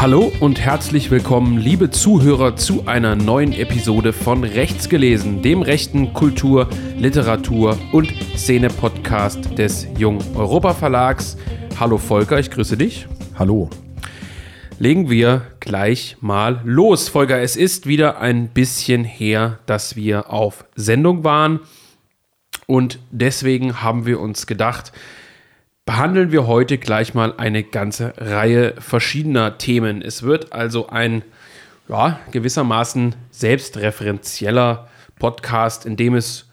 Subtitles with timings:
[0.00, 6.14] Hallo und herzlich willkommen, liebe Zuhörer, zu einer neuen Episode von Rechts gelesen, dem rechten
[6.14, 11.36] Kultur-, Literatur- und Szene-Podcast des Jung Europa Verlags.
[11.80, 13.08] Hallo Volker, ich grüße dich.
[13.36, 13.70] Hallo.
[14.78, 17.08] Legen wir gleich mal los.
[17.08, 21.58] Volker, es ist wieder ein bisschen her, dass wir auf Sendung waren.
[22.68, 24.92] Und deswegen haben wir uns gedacht,
[25.88, 30.02] behandeln wir heute gleich mal eine ganze Reihe verschiedener Themen.
[30.02, 31.22] Es wird also ein
[31.88, 34.86] ja, gewissermaßen selbstreferenzieller
[35.18, 36.50] Podcast, in dem es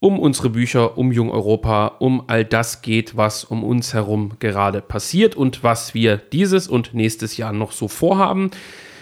[0.00, 4.80] um unsere Bücher, um Jung Europa, um all das geht, was um uns herum gerade
[4.80, 8.52] passiert und was wir dieses und nächstes Jahr noch so vorhaben.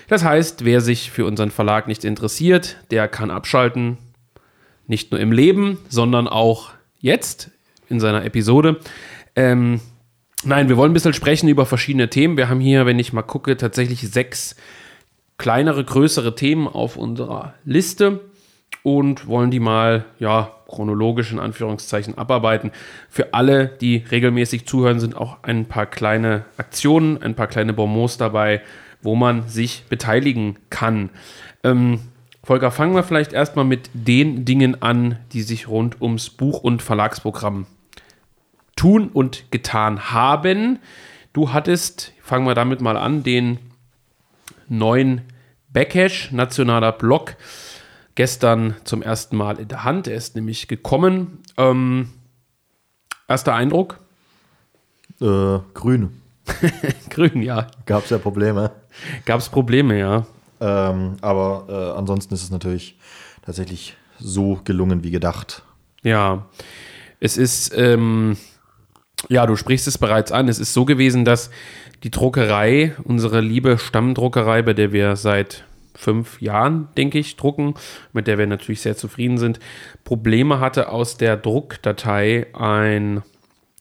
[0.09, 3.99] Das heißt, wer sich für unseren Verlag nicht interessiert, der kann abschalten.
[4.89, 7.53] Nicht nur im Leben, sondern auch jetzt
[7.89, 8.81] in seiner Episode.
[9.37, 9.81] Ähm,
[10.45, 12.37] nein, wir wollen ein bisschen sprechen über verschiedene Themen.
[12.37, 14.57] Wir haben hier, wenn ich mal gucke, tatsächlich sechs
[15.39, 18.21] kleinere, größere Themen auf unserer Liste
[18.83, 22.73] und wollen die mal, ja, chronologisch in Anführungszeichen abarbeiten.
[23.09, 28.17] Für alle, die regelmäßig zuhören, sind auch ein paar kleine Aktionen, ein paar kleine Bonbons
[28.17, 28.63] dabei,
[29.03, 31.11] wo man sich beteiligen kann.
[31.63, 32.01] Ähm,
[32.43, 36.83] Volker, fangen wir vielleicht erstmal mit den Dingen an, die sich rund ums Buch- und
[36.83, 37.67] Verlagsprogramm
[38.77, 40.79] tun und getan haben.
[41.33, 43.59] Du hattest, fangen wir damit mal an, den
[44.69, 45.23] neuen
[45.73, 47.37] Backhash, nationaler Blog,
[48.15, 50.07] gestern zum ersten Mal in der Hand.
[50.07, 51.43] Er ist nämlich gekommen.
[51.57, 52.11] Ähm,
[53.29, 53.99] erster Eindruck?
[55.21, 56.21] Äh, grün.
[57.11, 57.67] grün, ja.
[57.87, 58.71] Gab es ja Probleme.
[59.25, 60.27] Gab es Probleme, ja.
[60.61, 62.97] Ähm, aber äh, ansonsten ist es natürlich
[63.43, 65.63] tatsächlich so gelungen wie gedacht.
[66.03, 66.47] Ja,
[67.21, 68.37] es ist, ähm,
[69.29, 70.49] ja, du sprichst es bereits an.
[70.49, 71.51] Es ist so gewesen, dass
[72.03, 77.75] die Druckerei, unsere liebe Stammdruckerei, bei der wir seit fünf Jahren, denke ich, drucken,
[78.13, 79.61] mit der wir natürlich sehr zufrieden sind,
[80.03, 83.23] Probleme hatte, aus der Druckdatei ein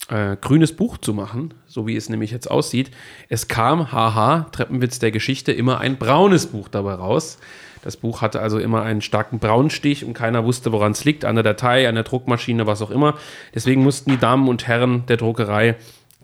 [0.09, 2.91] äh, grünes Buch zu machen, so wie es nämlich jetzt aussieht.
[3.29, 7.40] Es kam, haha, Treppenwitz der Geschichte, immer ein braunes Buch dabei raus.
[7.83, 11.35] Das Buch hatte also immer einen starken Braunstich und keiner wusste, woran es liegt, an
[11.35, 13.16] der Datei, an der Druckmaschine, was auch immer.
[13.53, 15.75] Deswegen mussten die Damen und Herren der Druckerei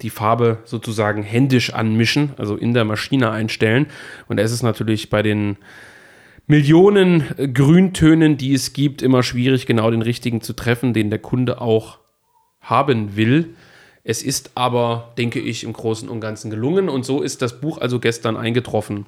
[0.02, 3.88] die Farbe sozusagen händisch anmischen, also in der Maschine einstellen.
[4.30, 5.58] Und es ist natürlich bei den
[6.48, 11.60] Millionen Grüntönen, die es gibt, immer schwierig, genau den richtigen zu treffen, den der Kunde
[11.60, 12.00] auch
[12.62, 13.56] haben will.
[14.06, 16.88] Es ist aber, denke ich, im Großen und Ganzen gelungen.
[16.88, 19.06] Und so ist das Buch also gestern eingetroffen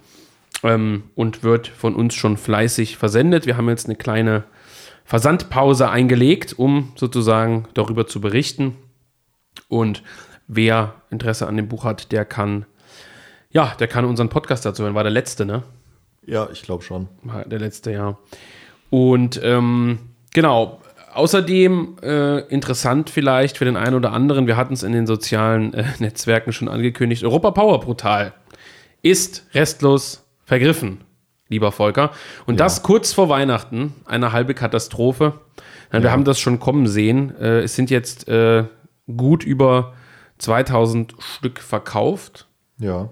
[0.64, 3.46] ähm, und wird von uns schon fleißig versendet.
[3.46, 4.44] Wir haben jetzt eine kleine
[5.06, 8.76] Versandpause eingelegt, um sozusagen darüber zu berichten.
[9.68, 10.04] Und
[10.48, 12.66] wer Interesse an dem Buch hat, der kann,
[13.50, 14.96] ja, der kann unseren Podcast dazu hören.
[14.96, 15.64] War der letzte, ne?
[16.26, 17.10] Ja, ich glaube schon.
[17.24, 18.18] War der letzte, ja.
[18.90, 20.00] Und ähm,
[20.34, 20.82] genau,
[21.14, 25.74] Außerdem äh, interessant vielleicht für den einen oder anderen, wir hatten es in den sozialen
[25.74, 28.34] äh, Netzwerken schon angekündigt, Europa Power brutal
[29.02, 30.21] ist restlos
[30.52, 30.98] vergriffen,
[31.48, 32.12] lieber Volker.
[32.46, 32.66] Und ja.
[32.66, 35.40] das kurz vor Weihnachten, eine halbe Katastrophe.
[35.92, 36.12] Wir ja.
[36.12, 37.34] haben das schon kommen sehen.
[37.40, 38.66] Äh, es sind jetzt äh,
[39.16, 39.94] gut über
[40.40, 42.48] 2000 Stück verkauft.
[42.80, 43.08] Ja.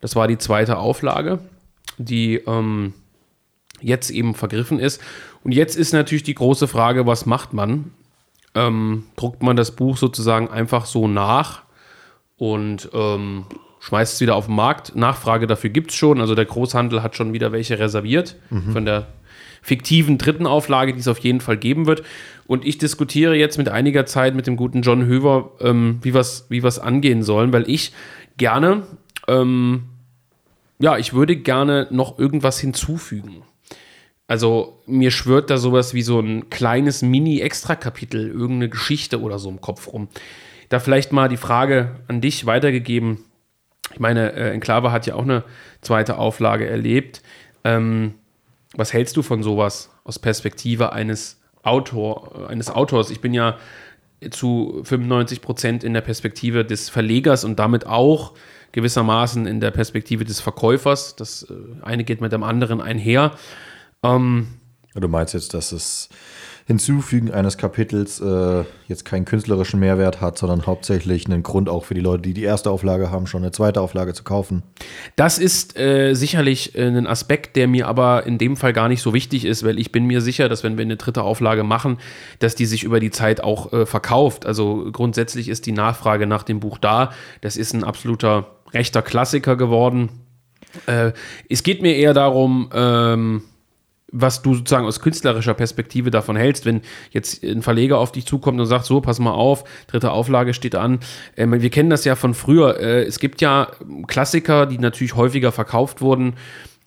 [0.00, 1.40] Das war die zweite Auflage,
[1.96, 2.94] die ähm,
[3.80, 5.02] jetzt eben vergriffen ist.
[5.42, 7.90] Und jetzt ist natürlich die große Frage, was macht man?
[8.54, 11.62] Ähm, druckt man das Buch sozusagen einfach so nach
[12.36, 13.46] und ähm,
[13.80, 14.96] schmeißt es wieder auf den Markt?
[14.96, 16.20] Nachfrage dafür gibt es schon.
[16.20, 18.72] Also der Großhandel hat schon wieder welche reserviert mhm.
[18.72, 19.06] von der
[19.62, 22.02] fiktiven dritten Auflage, die es auf jeden Fall geben wird.
[22.46, 26.20] Und ich diskutiere jetzt mit einiger Zeit mit dem guten John Höver, ähm, wie wir
[26.20, 27.92] es wie angehen sollen, weil ich
[28.36, 28.84] gerne,
[29.26, 29.84] ähm,
[30.78, 33.42] ja, ich würde gerne noch irgendwas hinzufügen.
[34.26, 39.60] Also mir schwört da sowas wie so ein kleines Mini-Extra-Kapitel, irgendeine Geschichte oder so im
[39.60, 40.08] Kopf rum.
[40.68, 43.24] Da vielleicht mal die Frage an dich weitergegeben.
[43.92, 45.44] Ich meine, äh, Enklave hat ja auch eine
[45.80, 47.22] zweite Auflage erlebt.
[47.64, 48.14] Ähm,
[48.74, 53.10] was hältst du von sowas aus Perspektive eines, Autor, eines Autors?
[53.10, 53.58] Ich bin ja
[54.30, 58.34] zu 95 Prozent in der Perspektive des Verlegers und damit auch
[58.72, 61.16] gewissermaßen in der Perspektive des Verkäufers.
[61.16, 63.32] Das äh, eine geht mit dem anderen einher.
[64.02, 64.48] Ähm,
[64.94, 66.08] du meinst jetzt, dass das
[66.68, 71.94] Hinzufügen eines Kapitels äh, jetzt keinen künstlerischen Mehrwert hat, sondern hauptsächlich einen Grund auch für
[71.94, 74.62] die Leute, die die erste Auflage haben, schon eine zweite Auflage zu kaufen.
[75.16, 79.00] Das ist äh, sicherlich äh, ein Aspekt, der mir aber in dem Fall gar nicht
[79.00, 81.96] so wichtig ist, weil ich bin mir sicher, dass wenn wir eine dritte Auflage machen,
[82.38, 84.44] dass die sich über die Zeit auch äh, verkauft.
[84.44, 87.12] Also grundsätzlich ist die Nachfrage nach dem Buch da.
[87.40, 90.10] Das ist ein absoluter rechter Klassiker geworden
[90.86, 91.12] Äh,
[91.48, 93.42] es geht mir eher darum, ähm,
[94.10, 98.58] was du sozusagen aus künstlerischer Perspektive davon hältst, wenn jetzt ein Verleger auf dich zukommt
[98.58, 101.00] und sagt, so, pass mal auf, dritte Auflage steht an.
[101.36, 102.80] Ähm, wir kennen das ja von früher.
[102.80, 103.68] Äh, es gibt ja
[104.06, 106.34] Klassiker, die natürlich häufiger verkauft wurden.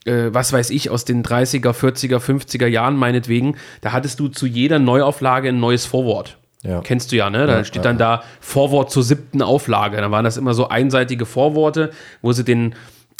[0.06, 3.56] Äh, was weiß ich, aus den 30er, 40er, 50er Jahren meinetwegen.
[3.82, 6.38] Da hattest du zu jeder Neuauflage ein neues Vorwort.
[6.64, 6.82] Ja.
[6.82, 7.48] Kennst du ja, ne?
[7.48, 8.18] Da ja, steht dann ja.
[8.18, 9.98] da Vorwort zur siebten Auflage.
[9.98, 11.92] Da waren das immer so einseitige Vorworte,
[12.22, 12.76] wo sie den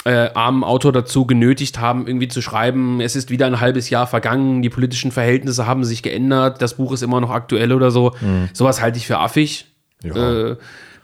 [0.06, 4.08] äh, armen Autor dazu genötigt haben, irgendwie zu schreiben, es ist wieder ein halbes Jahr
[4.08, 8.14] vergangen, die politischen Verhältnisse haben sich geändert, das Buch ist immer noch aktuell oder so.
[8.22, 8.50] Mhm.
[8.54, 9.68] Sowas halte ich für affig.
[10.04, 10.52] Ja.
[10.52, 10.58] Äh,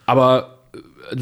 [0.06, 0.58] aber
[1.12, 1.18] äh,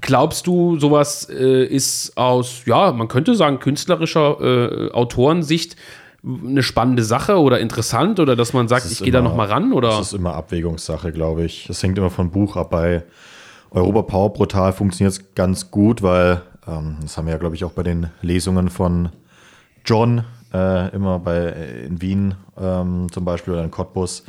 [0.00, 5.76] glaubst du, sowas äh, ist aus, ja, man könnte sagen, künstlerischer äh, Autorensicht
[6.26, 9.72] eine spannende Sache oder interessant oder dass man sagt, ich gehe da noch mal ran?
[9.72, 9.90] Oder?
[9.90, 11.66] Das ist immer Abwägungssache, glaube ich.
[11.68, 12.70] Das hängt immer von Buch ab.
[12.70, 13.04] Bei
[13.70, 17.64] Europa Power Brutal funktioniert es ganz gut, weil ähm, das haben wir ja, glaube ich,
[17.64, 19.10] auch bei den Lesungen von
[19.84, 24.24] John äh, immer bei äh, in Wien ähm, zum Beispiel oder in Cottbus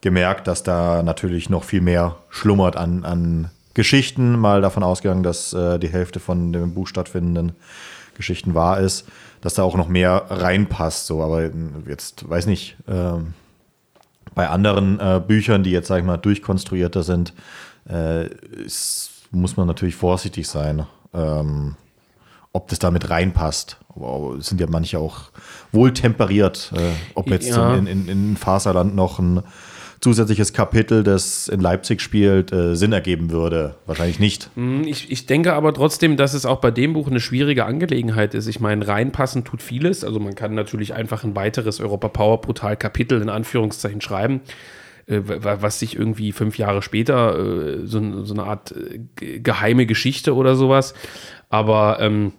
[0.00, 5.52] gemerkt, dass da natürlich noch viel mehr schlummert an, an Geschichten, mal davon ausgegangen, dass
[5.52, 7.52] äh, die Hälfte von dem Buch stattfindenden
[8.16, 9.06] Geschichten wahr ist,
[9.40, 11.06] dass da auch noch mehr reinpasst.
[11.06, 11.50] So, aber
[11.86, 13.12] jetzt weiß nicht, äh,
[14.34, 17.32] bei anderen äh, Büchern, die jetzt, sag ich mal, durchkonstruierter sind,
[17.88, 18.26] äh,
[18.64, 21.76] ist, muss man natürlich vorsichtig sein ähm,
[22.52, 23.78] ob das damit reinpasst.
[24.38, 25.30] Es sind ja manche auch
[25.72, 27.74] wohltemperiert, äh, ob jetzt ja.
[27.74, 29.42] in, in, in Faserland noch ein
[30.00, 33.74] zusätzliches Kapitel, das in Leipzig spielt, äh, Sinn ergeben würde.
[33.86, 34.50] Wahrscheinlich nicht.
[34.54, 38.34] Hm, ich, ich denke aber trotzdem, dass es auch bei dem Buch eine schwierige Angelegenheit
[38.34, 38.46] ist.
[38.46, 40.04] Ich meine, reinpassen tut vieles.
[40.04, 44.40] Also man kann natürlich einfach ein weiteres Europa Power Brutal Kapitel in Anführungszeichen schreiben
[45.08, 50.54] was sich irgendwie fünf Jahre später äh, so, so, eine Art äh, geheime Geschichte oder
[50.54, 50.94] sowas.
[51.48, 52.32] Aber ähm,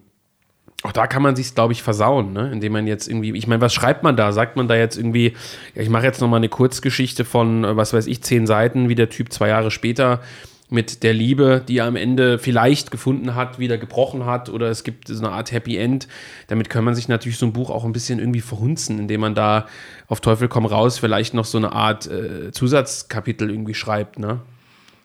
[0.84, 2.52] auch da kann man sich, glaube ich, versauen, ne?
[2.54, 4.32] indem man jetzt irgendwie, ich meine, was schreibt man da?
[4.32, 5.34] Sagt man da jetzt irgendwie,
[5.76, 9.10] ja, ich mache jetzt nochmal eine Kurzgeschichte von, was weiß ich, zehn Seiten, wie der
[9.10, 10.22] Typ zwei Jahre später
[10.70, 14.84] mit der Liebe, die er am Ende vielleicht gefunden hat, wieder gebrochen hat oder es
[14.84, 16.08] gibt so eine Art Happy End.
[16.48, 19.34] Damit kann man sich natürlich so ein Buch auch ein bisschen irgendwie verhunzen, indem man
[19.34, 19.66] da
[20.08, 24.20] auf Teufel komm raus vielleicht noch so eine Art äh, Zusatzkapitel irgendwie schreibt.
[24.20, 24.42] Ne?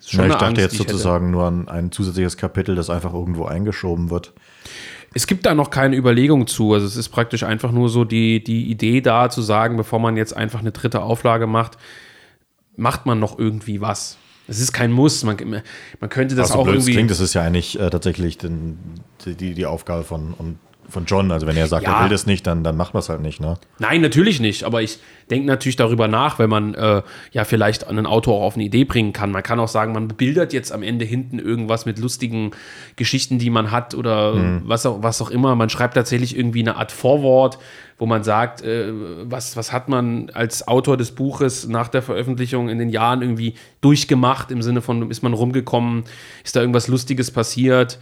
[0.08, 4.10] Ja, ich dachte Angst, jetzt sozusagen nur an ein zusätzliches Kapitel, das einfach irgendwo eingeschoben
[4.10, 4.34] wird.
[5.14, 6.75] Es gibt da noch keine Überlegung zu.
[6.75, 10.17] Also es ist praktisch einfach nur so die, die Idee da zu sagen, bevor man
[10.17, 11.78] jetzt einfach eine dritte Auflage macht,
[12.76, 14.19] macht man noch irgendwie was.
[14.46, 15.23] Es ist kein Muss.
[15.25, 15.37] Man,
[16.00, 16.93] man könnte das also auch irgendwie.
[16.93, 18.79] Klingt, das ist ja eigentlich äh, tatsächlich den,
[19.25, 20.58] die, die Aufgabe von, um,
[20.88, 21.31] von John.
[21.32, 21.98] Also wenn er sagt, ja.
[21.98, 23.40] er will das nicht, dann, dann macht man es halt nicht.
[23.40, 23.56] Ne?
[23.78, 24.64] Nein, natürlich nicht.
[24.64, 24.98] Aber ich
[25.31, 27.02] denke natürlich darüber nach, wenn man äh,
[27.32, 29.31] ja vielleicht einen Autor auch auf eine Idee bringen kann.
[29.31, 32.52] Man kann auch sagen, man bildert jetzt am Ende hinten irgendwas mit lustigen
[32.96, 34.62] Geschichten, die man hat oder mhm.
[34.64, 35.54] was, auch, was auch immer.
[35.56, 37.58] Man schreibt tatsächlich irgendwie eine Art Vorwort,
[37.98, 38.92] wo man sagt, äh,
[39.25, 43.54] was, was hat man als Autor des Buches nach der Veröffentlichung in den Jahren irgendwie
[43.81, 46.04] durchgemacht, im Sinne von, ist man rumgekommen,
[46.44, 47.98] ist da irgendwas Lustiges passiert.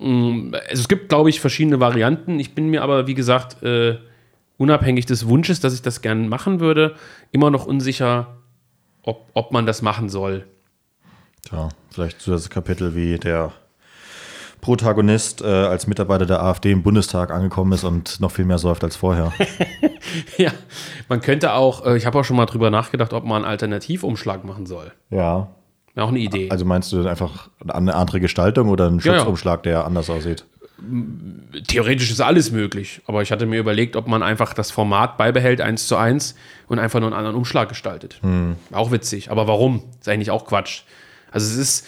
[0.00, 2.40] Also es gibt, glaube ich, verschiedene Varianten.
[2.40, 3.98] Ich bin mir aber, wie gesagt, äh,
[4.56, 6.94] unabhängig des Wunsches, dass ich das gerne machen würde,
[7.32, 8.38] immer noch unsicher,
[9.02, 10.46] ob, ob man das machen soll.
[11.52, 13.52] Ja, vielleicht so das Kapitel wie der
[14.60, 18.84] Protagonist äh, als Mitarbeiter der AfD im Bundestag angekommen ist und noch viel mehr säuft
[18.84, 19.32] als vorher.
[20.38, 20.52] ja,
[21.08, 24.44] man könnte auch, äh, ich habe auch schon mal drüber nachgedacht, ob man einen Alternativumschlag
[24.44, 24.92] machen soll.
[25.10, 25.48] Ja.
[25.96, 26.48] Auch eine Idee.
[26.50, 29.78] Also meinst du einfach eine andere Gestaltung oder einen Schutzumschlag, ja, ja.
[29.78, 30.44] der anders aussieht?
[31.66, 35.60] Theoretisch ist alles möglich, aber ich hatte mir überlegt, ob man einfach das Format beibehält,
[35.60, 36.36] eins zu eins,
[36.68, 38.18] und einfach nur einen anderen Umschlag gestaltet.
[38.22, 38.56] Hm.
[38.72, 39.82] Auch witzig, aber warum?
[40.00, 40.82] Ist eigentlich auch Quatsch.
[41.32, 41.86] Also es ist,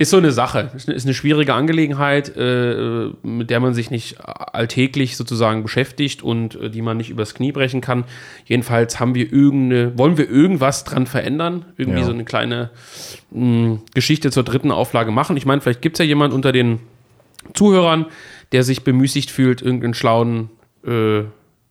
[0.00, 0.70] ist so eine Sache.
[0.76, 6.70] Ist eine, schwierige Angelegenheit, äh, mit der man sich nicht alltäglich sozusagen beschäftigt und äh,
[6.70, 8.04] die man nicht übers Knie brechen kann.
[8.46, 11.64] Jedenfalls haben wir irgendeine, wollen wir irgendwas dran verändern?
[11.76, 12.06] Irgendwie ja.
[12.06, 12.70] so eine kleine
[13.32, 15.36] mh, hm, Geschichte zur dritten Auflage machen.
[15.36, 16.78] Ich meine, vielleicht gibt es ja jemand unter den
[17.54, 18.06] Zuhörern,
[18.52, 20.48] der sich bemüßigt fühlt, irgendeinen schlauen,
[20.86, 21.22] äh,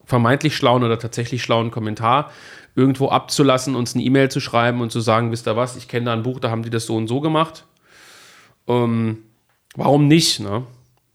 [0.04, 2.32] vermeintlich schlauen oder tatsächlich schlauen Kommentar
[2.76, 6.08] irgendwo abzulassen, uns eine E-Mail zu schreiben und zu sagen, wisst ihr was, ich kenne
[6.08, 7.64] da ein Buch, da haben die das so und so gemacht
[8.68, 9.20] ähm,
[9.76, 10.40] warum nicht?
[10.40, 10.64] Ne?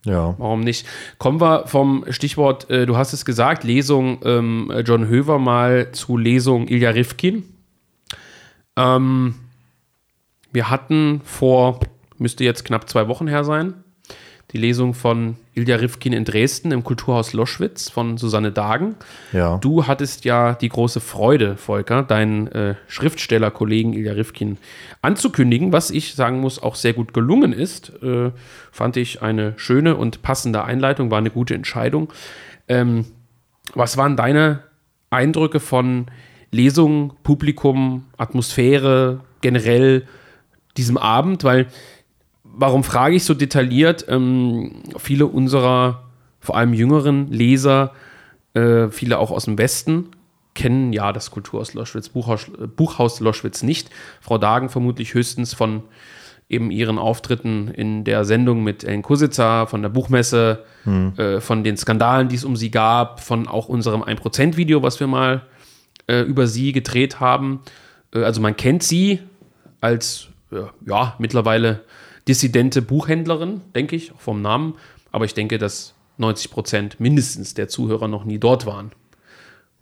[0.04, 0.34] Ja.
[0.38, 0.86] Warum nicht?
[1.18, 6.16] Kommen wir vom Stichwort, äh, du hast es gesagt, Lesung ähm, John Höver mal zu
[6.16, 7.44] Lesung Ilja Rifkin.
[8.76, 9.34] Ähm,
[10.52, 11.80] wir hatten vor,
[12.18, 13.81] müsste jetzt knapp zwei Wochen her sein,
[14.52, 18.96] die Lesung von Ilja Rifkin in Dresden im Kulturhaus Loschwitz von Susanne Dagen.
[19.32, 19.56] Ja.
[19.58, 24.58] Du hattest ja die große Freude, Volker, deinen äh, Schriftstellerkollegen Ilja Rifkin
[25.00, 27.92] anzukündigen, was ich sagen muss, auch sehr gut gelungen ist.
[28.02, 28.30] Äh,
[28.70, 32.12] fand ich eine schöne und passende Einleitung, war eine gute Entscheidung.
[32.68, 33.06] Ähm,
[33.74, 34.60] was waren deine
[35.08, 36.06] Eindrücke von
[36.50, 40.06] Lesung, Publikum, Atmosphäre, generell
[40.76, 41.42] diesem Abend?
[41.42, 41.68] Weil
[42.52, 44.04] warum frage ich so detailliert?
[44.08, 46.04] Ähm, viele unserer,
[46.40, 47.92] vor allem jüngeren Leser,
[48.54, 50.08] äh, viele auch aus dem Westen,
[50.54, 53.90] kennen ja das Kulturhaus Loschwitz, Buchhaus, äh, Buchhaus Loschwitz nicht.
[54.20, 55.82] Frau Dagen vermutlich höchstens von
[56.48, 61.14] eben ihren Auftritten in der Sendung mit Ellen Kusitzer, von der Buchmesse, hm.
[61.16, 65.06] äh, von den Skandalen, die es um sie gab, von auch unserem 1%-Video, was wir
[65.06, 65.42] mal
[66.08, 67.60] äh, über sie gedreht haben.
[68.14, 69.20] Äh, also man kennt sie
[69.80, 70.28] als,
[70.86, 71.80] ja, mittlerweile
[72.28, 74.74] dissidente Buchhändlerin, denke ich, vom Namen.
[75.10, 78.92] Aber ich denke, dass 90 Prozent mindestens der Zuhörer noch nie dort waren.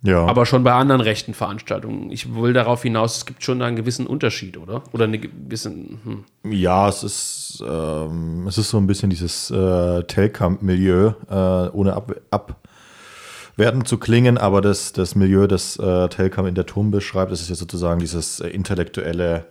[0.03, 0.25] Ja.
[0.25, 2.09] Aber schon bei anderen rechten Veranstaltungen.
[2.09, 4.83] Ich will darauf hinaus, es gibt schon einen gewissen Unterschied, oder?
[4.93, 5.69] Oder eine gewisse.
[5.69, 6.23] Hm.
[6.43, 11.33] Ja, es ist, ähm, es ist so ein bisschen dieses äh, Telkamp-Milieu, äh,
[11.69, 16.89] ohne ab, abwertend zu klingen, aber das, das Milieu, das äh, Telkamp in der Turm
[16.89, 19.45] beschreibt, das ist ja sozusagen dieses äh, intellektuelle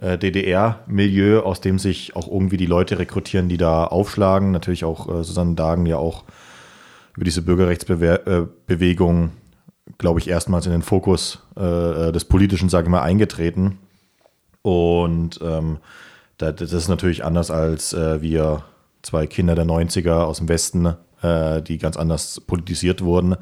[0.00, 4.50] DDR-Milieu, aus dem sich auch irgendwie die Leute rekrutieren, die da aufschlagen.
[4.50, 6.24] Natürlich auch äh, Susanne Dagen ja auch
[7.16, 12.90] über diese Bürgerrechtsbewegung, äh, glaube ich, erstmals in den Fokus äh, des Politischen, sage ich
[12.90, 13.78] mal, eingetreten.
[14.62, 15.78] Und ähm,
[16.38, 18.64] das, das ist natürlich anders als äh, wir
[19.02, 23.36] zwei Kinder der 90er aus dem Westen, äh, die ganz anders politisiert wurden,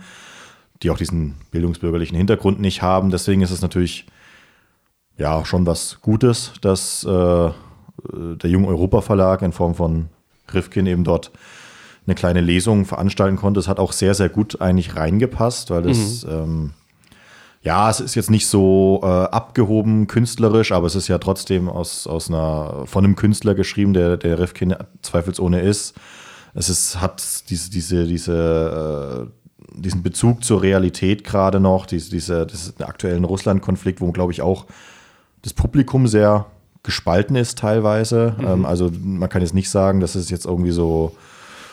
[0.82, 3.10] die auch diesen bildungsbürgerlichen Hintergrund nicht haben.
[3.10, 4.06] Deswegen ist es natürlich
[5.18, 7.50] ja schon was Gutes, dass äh,
[8.12, 10.08] der Junge Europa Verlag in Form von
[10.52, 11.32] Rifkin eben dort
[12.06, 13.60] eine kleine Lesung veranstalten konnte.
[13.60, 16.32] Es hat auch sehr, sehr gut eigentlich reingepasst, weil es, mhm.
[16.32, 16.70] ähm,
[17.60, 22.06] ja, es ist jetzt nicht so äh, abgehoben künstlerisch, aber es ist ja trotzdem aus,
[22.06, 25.94] aus einer, von einem Künstler geschrieben, der, der Rifkin zweifelsohne ist.
[26.54, 32.46] Es ist, hat diese, diese, diese, äh, diesen Bezug zur Realität gerade noch, diese, diese,
[32.46, 34.64] diesen aktuellen Russland-Konflikt, wo, glaube ich, auch
[35.42, 36.46] das Publikum sehr
[36.82, 38.34] gespalten ist teilweise.
[38.38, 38.46] Mhm.
[38.46, 41.14] Ähm, also man kann jetzt nicht sagen, dass es jetzt irgendwie so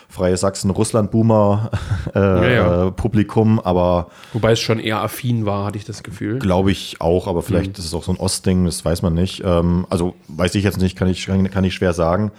[0.10, 2.16] freie Sachsen-Russland-Boomer-Publikum,
[3.58, 3.64] ja, ja.
[3.64, 4.08] äh, aber.
[4.34, 6.40] Wobei es schon eher affin war, hatte ich das Gefühl.
[6.40, 7.80] Glaube ich auch, aber vielleicht mhm.
[7.80, 9.44] ist es auch so ein Ostding, das weiß man nicht.
[9.46, 12.32] Ähm, also weiß ich jetzt nicht, kann ich, kann ich schwer sagen.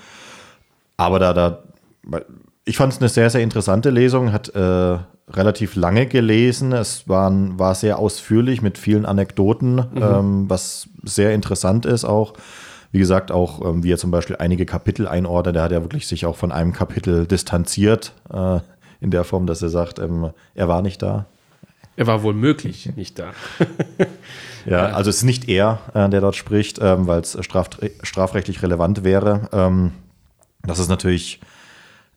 [0.97, 1.65] Aber da, da,
[2.65, 6.73] ich fand es eine sehr, sehr interessante Lesung, hat äh, relativ lange gelesen.
[6.73, 10.03] Es waren, war sehr ausführlich mit vielen Anekdoten, mhm.
[10.03, 12.35] ähm, was sehr interessant ist auch.
[12.93, 15.57] Wie gesagt, auch ähm, wie er zum Beispiel einige Kapitel einordnet.
[15.57, 18.61] Der hat ja wirklich sich auch von einem Kapitel distanziert, äh,
[19.01, 21.27] in der Form, dass er sagt, ähm, er war nicht da.
[21.97, 23.33] Er war wohl möglich nicht da.
[24.67, 29.03] ja, also es ist nicht er, äh, der dort spricht, ähm, weil es strafrechtlich relevant
[29.03, 29.49] wäre.
[29.53, 29.93] Ähm,
[30.63, 31.41] das ist natürlich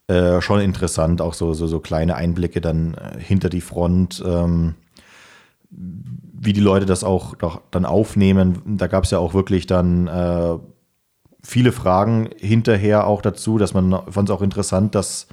[0.08, 4.76] äh, schon interessant, auch so, so, so kleine Einblicke dann äh, hinter die Front, ähm,
[5.70, 8.62] wie die Leute das auch doch dann aufnehmen.
[8.66, 10.58] Da gab es ja auch wirklich dann äh,
[11.44, 15.28] viele Fragen hinterher auch dazu, dass man fand es auch interessant, dass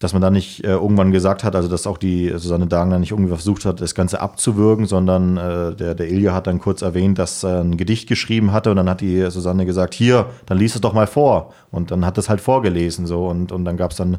[0.00, 3.00] dass man da nicht äh, irgendwann gesagt hat, also dass auch die Susanne Dagen dann
[3.00, 6.80] nicht irgendwie versucht hat, das Ganze abzuwürgen, sondern äh, der, der Ilja hat dann kurz
[6.80, 10.56] erwähnt, dass er ein Gedicht geschrieben hatte und dann hat die Susanne gesagt, hier, dann
[10.56, 11.52] lies es doch mal vor.
[11.70, 14.16] Und dann hat es halt vorgelesen so und, und dann gab es dann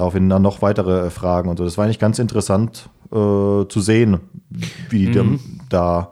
[0.00, 1.64] daraufhin dann noch weitere Fragen und so.
[1.64, 3.14] Das war eigentlich ganz interessant äh,
[3.68, 4.20] zu sehen,
[4.88, 5.40] wie die mhm.
[5.68, 6.10] da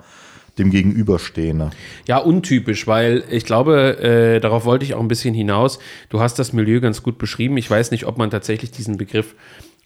[0.59, 1.71] dem gegenüberstehen.
[2.07, 5.79] Ja, untypisch, weil ich glaube, äh, darauf wollte ich auch ein bisschen hinaus.
[6.09, 7.57] Du hast das Milieu ganz gut beschrieben.
[7.57, 9.35] Ich weiß nicht, ob man tatsächlich diesen Begriff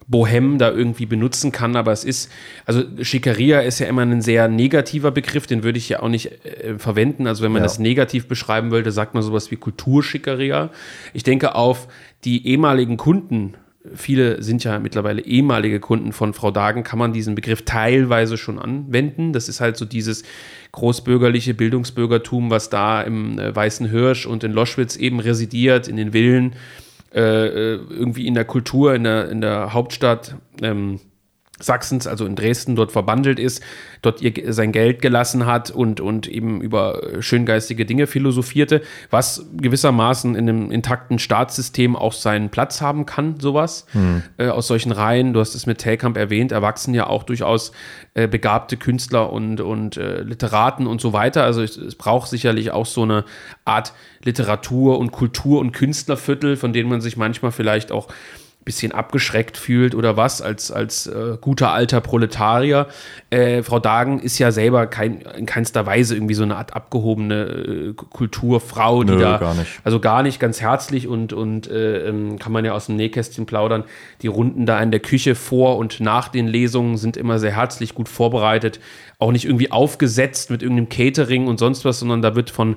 [0.09, 2.31] Bohem da irgendwie benutzen kann, aber es ist,
[2.67, 6.45] also Schickeria ist ja immer ein sehr negativer Begriff, den würde ich ja auch nicht
[6.45, 7.29] äh, verwenden.
[7.29, 7.67] Also wenn man ja.
[7.67, 10.71] das negativ beschreiben wollte, sagt man sowas wie Kulturschickeria.
[11.13, 11.87] Ich denke auf
[12.25, 13.55] die ehemaligen Kunden
[13.95, 18.59] viele sind ja mittlerweile ehemalige Kunden von Frau Dagen, kann man diesen Begriff teilweise schon
[18.59, 19.33] anwenden.
[19.33, 20.23] Das ist halt so dieses
[20.73, 26.13] großbürgerliche Bildungsbürgertum, was da im äh, Weißen Hirsch und in Loschwitz eben residiert, in den
[26.13, 26.55] Villen,
[27.15, 30.37] äh, äh, irgendwie in der Kultur, in der, in der Hauptstadt.
[30.63, 31.01] Ähm,
[31.63, 33.63] Sachsens, also in Dresden, dort verbandelt ist,
[34.03, 40.35] dort ihr, sein Geld gelassen hat und, und eben über schöngeistige Dinge philosophierte, was gewissermaßen
[40.35, 43.87] in einem intakten Staatssystem auch seinen Platz haben kann, sowas.
[43.93, 44.23] Hm.
[44.39, 47.73] Äh, aus solchen Reihen, du hast es mit Telkamp erwähnt, erwachsen ja auch durchaus
[48.15, 51.45] äh, begabte Künstler und, und äh, Literaten und so weiter.
[51.45, 53.25] Also es, es braucht sicherlich auch so eine
[53.65, 53.93] Art
[54.25, 58.09] Literatur und Kultur und Künstlerviertel, von denen man sich manchmal vielleicht auch
[58.65, 62.87] bisschen abgeschreckt fühlt oder was, als, als äh, guter alter Proletarier.
[63.31, 67.35] Äh, Frau Dagen ist ja selber kein, in keinster Weise irgendwie so eine Art abgehobene
[67.35, 69.39] äh, Kulturfrau, die Nö, da.
[69.39, 69.81] Gar nicht.
[69.85, 73.47] Also gar nicht ganz herzlich und, und äh, ähm, kann man ja aus dem Nähkästchen
[73.47, 73.85] plaudern.
[74.23, 77.95] Die Runden da in der Küche vor und nach den Lesungen sind immer sehr herzlich
[77.95, 78.81] gut vorbereitet.
[79.19, 82.77] Auch nicht irgendwie aufgesetzt mit irgendeinem Catering und sonst was, sondern da wird von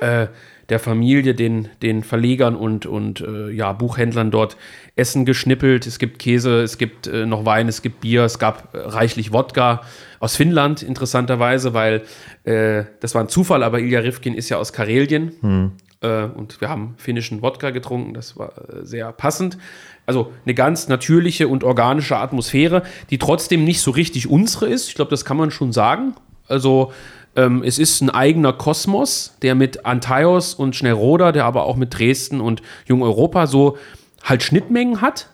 [0.00, 0.26] äh,
[0.68, 4.56] der Familie, den, den Verlegern und, und äh, ja, Buchhändlern dort
[4.96, 5.86] Essen geschnippelt.
[5.86, 9.32] Es gibt Käse, es gibt äh, noch Wein, es gibt Bier, es gab äh, reichlich
[9.32, 9.82] Wodka
[10.18, 12.02] aus Finnland, interessanterweise, weil
[12.44, 15.32] äh, das war ein Zufall, aber Ilja Rifkin ist ja aus Karelien.
[15.40, 15.72] Hm.
[16.00, 19.58] Äh, und wir haben finnischen Wodka getrunken, das war äh, sehr passend.
[20.04, 24.88] Also eine ganz natürliche und organische Atmosphäre, die trotzdem nicht so richtig unsere ist.
[24.88, 26.14] Ich glaube, das kann man schon sagen.
[26.48, 26.92] Also
[27.36, 31.98] ähm, es ist ein eigener Kosmos, der mit Antaios und Schnellroda, der aber auch mit
[31.98, 33.76] Dresden und Jung Europa so
[34.24, 35.28] halt Schnittmengen hat,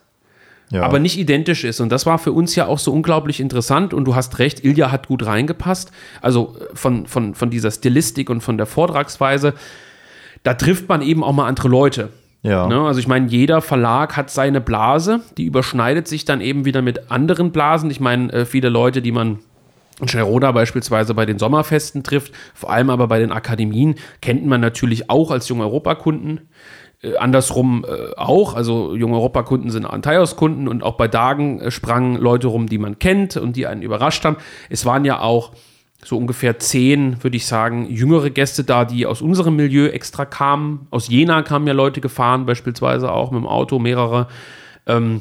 [0.71, 0.83] ja.
[0.83, 1.81] aber nicht identisch ist.
[1.81, 3.95] Und das war für uns ja auch so unglaublich interessant.
[3.95, 5.93] Und du hast recht, Ilja hat gut reingepasst.
[6.21, 9.55] Also äh, von, von, von dieser Stilistik und von der Vortragsweise.
[10.43, 12.09] Da trifft man eben auch mal andere Leute.
[12.43, 12.67] Ja.
[12.67, 12.81] Ne?
[12.81, 17.13] Also ich meine, jeder Verlag hat seine Blase, die überschneidet sich dann eben wieder mit
[17.13, 17.91] anderen Blasen.
[17.91, 19.39] Ich meine, äh, viele Leute, die man
[20.03, 24.61] und Schnellroda beispielsweise bei den Sommerfesten trifft, vor allem aber bei den Akademien, kennt man
[24.61, 26.49] natürlich auch als junge Europakunden.
[27.03, 32.17] Äh, andersrum äh, auch, also junge Europakunden sind Antaios-Kunden und auch bei Dagen äh, sprangen
[32.17, 34.39] Leute rum, die man kennt und die einen überrascht haben.
[34.69, 35.53] Es waren ja auch
[36.05, 40.89] so ungefähr zehn, würde ich sagen, jüngere Gäste da, die aus unserem Milieu extra kamen.
[40.91, 44.27] Aus Jena kamen ja Leute gefahren, beispielsweise auch mit dem Auto, mehrere.
[44.85, 45.21] Ähm,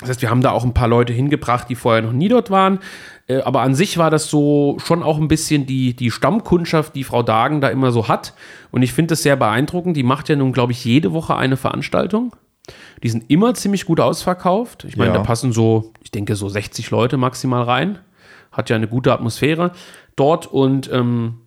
[0.00, 2.50] das heißt, wir haben da auch ein paar Leute hingebracht, die vorher noch nie dort
[2.50, 2.78] waren.
[3.26, 7.04] Äh, aber an sich war das so schon auch ein bisschen die, die Stammkundschaft, die
[7.04, 8.34] Frau Dagen da immer so hat.
[8.70, 9.96] Und ich finde das sehr beeindruckend.
[9.96, 12.34] Die macht ja nun, glaube ich, jede Woche eine Veranstaltung.
[13.02, 14.84] Die sind immer ziemlich gut ausverkauft.
[14.84, 15.18] Ich meine, ja.
[15.18, 17.98] da passen so, ich denke, so 60 Leute maximal rein.
[18.52, 19.72] Hat ja eine gute Atmosphäre
[20.16, 21.40] dort und ähm,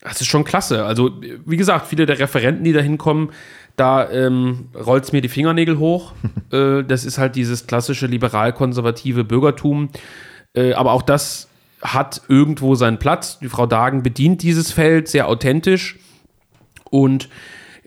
[0.00, 0.84] das ist schon klasse.
[0.84, 3.30] Also, wie gesagt, viele der Referenten, die da hinkommen,
[3.80, 6.12] da ähm, rollt es mir die Fingernägel hoch.
[6.52, 9.88] äh, das ist halt dieses klassische liberal-konservative Bürgertum.
[10.54, 11.48] Äh, aber auch das
[11.80, 13.38] hat irgendwo seinen Platz.
[13.38, 15.98] Die Frau Dagen bedient dieses Feld sehr authentisch.
[16.90, 17.30] Und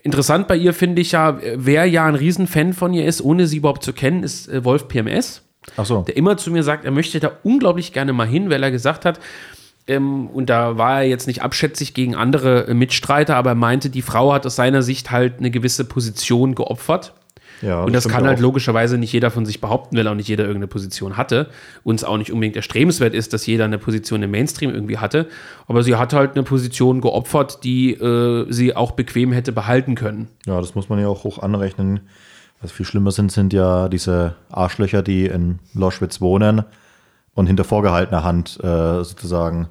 [0.02, 3.58] interessant bei ihr finde ich ja, wer ja ein Riesenfan von ihr ist, ohne sie
[3.58, 5.42] überhaupt zu kennen, ist äh, Wolf PMS.
[5.76, 6.02] Ach so.
[6.02, 9.04] Der immer zu mir sagt, er möchte da unglaublich gerne mal hin, weil er gesagt
[9.04, 9.20] hat,
[9.86, 13.90] ähm, und da war er jetzt nicht abschätzig gegen andere äh, Mitstreiter, aber er meinte,
[13.90, 17.12] die Frau hat aus seiner Sicht halt eine gewisse Position geopfert.
[17.62, 18.42] Ja, und das, das kann halt auch.
[18.42, 21.48] logischerweise nicht jeder von sich behaupten, weil auch nicht jeder irgendeine Position hatte.
[21.82, 25.28] Und es auch nicht unbedingt erstrebenswert ist, dass jeder eine Position im Mainstream irgendwie hatte.
[25.66, 30.28] Aber sie hat halt eine Position geopfert, die äh, sie auch bequem hätte behalten können.
[30.46, 32.00] Ja, das muss man ja auch hoch anrechnen.
[32.60, 36.64] Was viel schlimmer sind, sind ja diese Arschlöcher, die in Loschwitz wohnen
[37.34, 39.68] und hinter vorgehaltener Hand äh, sozusagen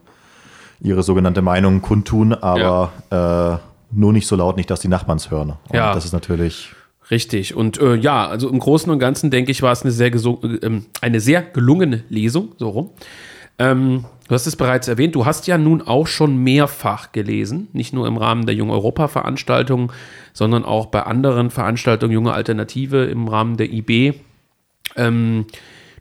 [0.81, 3.53] ihre sogenannte Meinung kundtun, aber ja.
[3.53, 3.57] äh,
[3.91, 5.53] nur nicht so laut, nicht, dass die Nachbarns hören.
[5.69, 5.93] Und ja.
[5.93, 6.73] das ist natürlich
[7.11, 7.53] Richtig.
[7.55, 10.81] Und äh, ja, also im Großen und Ganzen denke ich, war es eine sehr, äh,
[11.01, 12.91] eine sehr gelungene Lesung, so rum.
[13.59, 17.93] Ähm, du hast es bereits erwähnt, du hast ja nun auch schon mehrfach gelesen, nicht
[17.93, 19.91] nur im Rahmen der Junge Europa-Veranstaltung,
[20.31, 24.13] sondern auch bei anderen Veranstaltungen Junge Alternative im Rahmen der IB.
[24.95, 25.45] Ähm,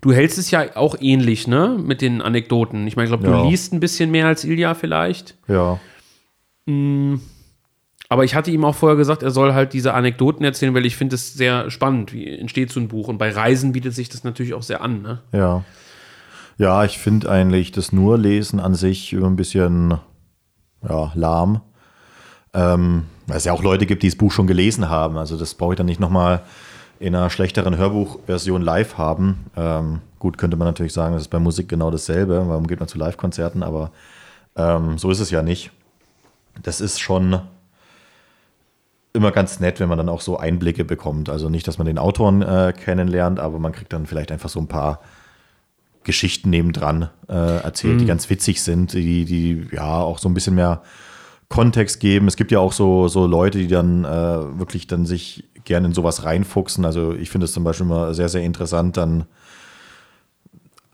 [0.02, 2.86] du hältst es ja auch ähnlich, ne, mit den Anekdoten.
[2.86, 3.48] Ich meine, ich glaube, du ja.
[3.48, 5.38] liest ein bisschen mehr als Ilja vielleicht.
[5.48, 5.80] Ja.
[6.66, 7.20] Hm,
[8.10, 10.96] aber ich hatte ihm auch vorher gesagt, er soll halt diese Anekdoten erzählen, weil ich
[10.96, 13.08] finde es sehr spannend, wie entsteht so ein Buch.
[13.08, 15.00] Und bei Reisen bietet sich das natürlich auch sehr an.
[15.00, 15.22] Ne?
[15.32, 15.64] Ja.
[16.58, 19.98] Ja, ich finde eigentlich das nur Lesen an sich ein bisschen
[20.86, 21.62] ja, lahm.
[22.52, 25.16] Ähm, weil es ja auch Leute gibt, die das Buch schon gelesen haben.
[25.16, 26.42] Also das brauche ich dann nicht nochmal
[27.02, 29.46] in einer schlechteren Hörbuchversion live haben.
[29.56, 32.44] Ähm, gut, könnte man natürlich sagen, das ist bei Musik genau dasselbe.
[32.46, 33.64] Warum geht man zu Live-Konzerten?
[33.64, 33.90] Aber
[34.54, 35.72] ähm, so ist es ja nicht.
[36.62, 37.40] Das ist schon
[39.12, 41.28] immer ganz nett, wenn man dann auch so Einblicke bekommt.
[41.28, 44.60] Also nicht, dass man den Autoren äh, kennenlernt, aber man kriegt dann vielleicht einfach so
[44.60, 45.00] ein paar
[46.04, 47.98] Geschichten nebendran äh, erzählt, mhm.
[47.98, 50.82] die ganz witzig sind, die, die ja auch so ein bisschen mehr
[51.48, 52.28] Kontext geben.
[52.28, 55.94] Es gibt ja auch so, so Leute, die dann äh, wirklich dann sich gerne in
[55.94, 56.84] sowas reinfuchsen.
[56.84, 59.24] Also ich finde es zum Beispiel immer sehr, sehr interessant, dann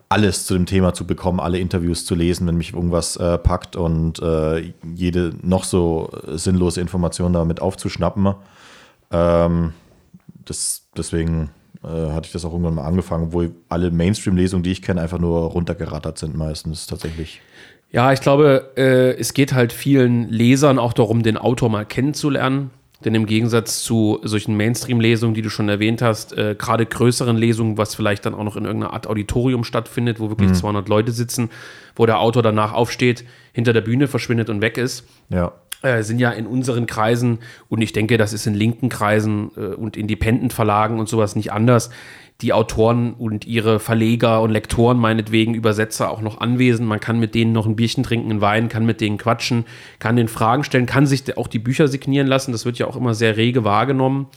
[0.09, 3.75] alles zu dem Thema zu bekommen, alle Interviews zu lesen, wenn mich irgendwas äh, packt
[3.75, 8.33] und äh, jede noch so sinnlose Information damit aufzuschnappen.
[9.11, 9.73] Ähm,
[10.45, 11.51] das, deswegen
[11.83, 15.19] äh, hatte ich das auch irgendwann mal angefangen, wo alle Mainstream-Lesungen, die ich kenne, einfach
[15.19, 17.41] nur runtergerattert sind meistens tatsächlich.
[17.91, 22.71] Ja, ich glaube, äh, es geht halt vielen Lesern auch darum, den Autor mal kennenzulernen.
[23.05, 27.77] Denn im Gegensatz zu solchen Mainstream-Lesungen, die du schon erwähnt hast, äh, gerade größeren Lesungen,
[27.77, 30.55] was vielleicht dann auch noch in irgendeiner Art Auditorium stattfindet, wo wirklich mhm.
[30.55, 31.49] 200 Leute sitzen,
[31.95, 35.53] wo der Autor danach aufsteht, hinter der Bühne verschwindet und weg ist, ja.
[35.81, 39.75] äh, sind ja in unseren Kreisen, und ich denke, das ist in linken Kreisen äh,
[39.75, 41.91] und Independent-Verlagen und sowas nicht anders,
[42.41, 46.87] die Autoren und ihre Verleger und Lektoren, meinetwegen Übersetzer auch noch anwesend.
[46.87, 49.65] Man kann mit denen noch ein Bierchen trinken, einen Wein, kann mit denen quatschen,
[49.99, 52.53] kann den Fragen stellen, kann sich auch die Bücher signieren lassen.
[52.53, 54.27] Das wird ja auch immer sehr rege wahrgenommen.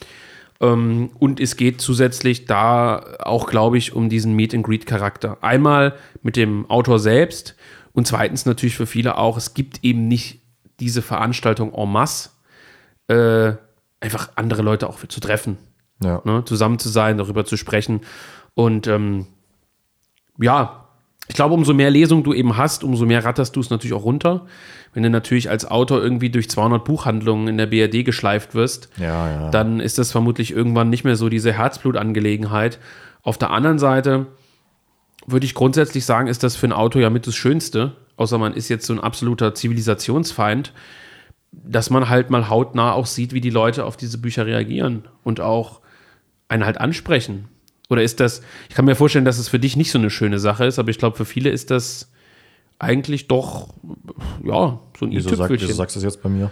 [0.61, 5.39] Ähm, und es geht zusätzlich da auch, glaube ich, um diesen Meet-and-Greet-Charakter.
[5.41, 7.55] Einmal mit dem Autor selbst
[7.93, 10.41] und zweitens natürlich für viele auch, es gibt eben nicht
[10.81, 12.31] diese Veranstaltung en masse,
[13.07, 13.53] äh,
[14.01, 15.57] einfach andere Leute auch zu treffen
[16.03, 16.21] ja.
[16.25, 18.01] ne, zusammen zu sein, darüber zu sprechen.
[18.55, 19.27] Und ähm,
[20.39, 20.83] ja,
[21.29, 24.05] ich glaube, umso mehr Lesungen du eben hast, umso mehr ratterst du es natürlich auch
[24.05, 24.47] runter.
[24.93, 29.31] Wenn du natürlich als Autor irgendwie durch 200 Buchhandlungen in der BRD geschleift wirst, ja,
[29.31, 29.51] ja.
[29.51, 32.79] dann ist das vermutlich irgendwann nicht mehr so diese Herzblutangelegenheit.
[33.23, 34.27] Auf der anderen Seite
[35.27, 38.53] würde ich grundsätzlich sagen, ist das für einen Autor ja mit das Schönste, außer man
[38.53, 40.73] ist jetzt so ein absoluter Zivilisationsfeind,
[41.53, 45.41] dass man halt mal hautnah auch sieht, wie die Leute auf diese Bücher reagieren und
[45.41, 45.82] auch
[46.49, 47.49] einen halt ansprechen?
[47.89, 50.39] Oder ist das, ich kann mir vorstellen, dass es für dich nicht so eine schöne
[50.39, 52.11] Sache ist, aber ich glaube, für viele ist das
[52.79, 53.69] eigentlich doch,
[54.45, 56.51] ja, so ein Wieso, sag, wieso sagst du das jetzt bei mir?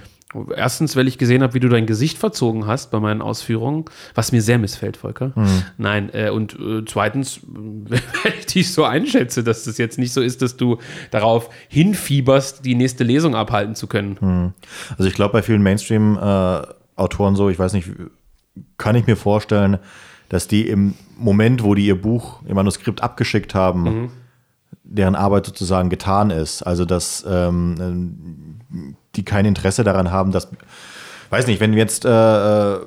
[0.55, 4.31] Erstens, weil ich gesehen habe, wie du dein Gesicht verzogen hast bei meinen Ausführungen, was
[4.31, 5.33] mir sehr missfällt, Volker.
[5.35, 5.63] Mhm.
[5.77, 8.01] Nein, äh, und äh, zweitens, wenn
[8.39, 10.79] ich dich so einschätze, dass das jetzt nicht so ist, dass du
[11.11, 14.19] darauf hinfieberst, die nächste Lesung abhalten zu können.
[14.21, 14.53] Mhm.
[14.97, 17.89] Also ich glaube, bei vielen Mainstream-Autoren äh, so, ich weiß nicht,
[18.79, 19.79] kann ich mir vorstellen,
[20.29, 24.11] dass die im Moment, wo die ihr Buch, ihr Manuskript abgeschickt haben, mhm.
[24.85, 26.63] deren Arbeit sozusagen getan ist.
[26.63, 28.61] Also dass ähm,
[29.17, 30.49] die kein Interesse daran haben, dass,
[31.31, 32.81] weiß nicht, wenn jetzt äh, äh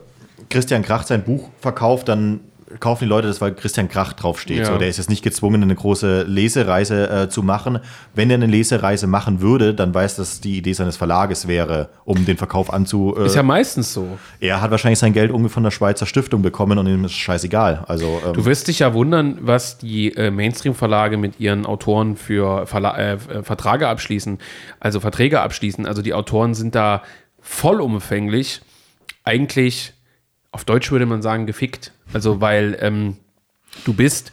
[0.50, 2.42] Christian Krach sein Buch verkauft, dann
[2.80, 4.60] kaufen die Leute das, weil Christian Krach draufsteht.
[4.60, 4.66] Ja.
[4.66, 7.80] So, der ist jetzt nicht gezwungen, eine große Lesereise äh, zu machen.
[8.14, 12.26] Wenn er eine Lesereise machen würde, dann weiß, dass die Idee seines Verlages wäre, um
[12.26, 13.16] den Verkauf anzu.
[13.18, 14.18] Äh, ist ja meistens so.
[14.40, 17.84] Er hat wahrscheinlich sein Geld irgendwie von der Schweizer Stiftung bekommen und ihm ist scheißegal.
[17.88, 22.66] Also, ähm, du wirst dich ja wundern, was die äh, Mainstream-Verlage mit ihren Autoren für
[22.68, 24.40] Verla äh, Verträge abschließen,
[24.80, 25.86] also Verträge abschließen.
[25.86, 27.04] Also die Autoren sind da
[27.42, 28.62] vollumfänglich
[29.26, 29.94] eigentlich
[30.54, 31.92] auf Deutsch würde man sagen, gefickt.
[32.13, 33.17] Also, weil ähm,
[33.86, 34.32] du bist,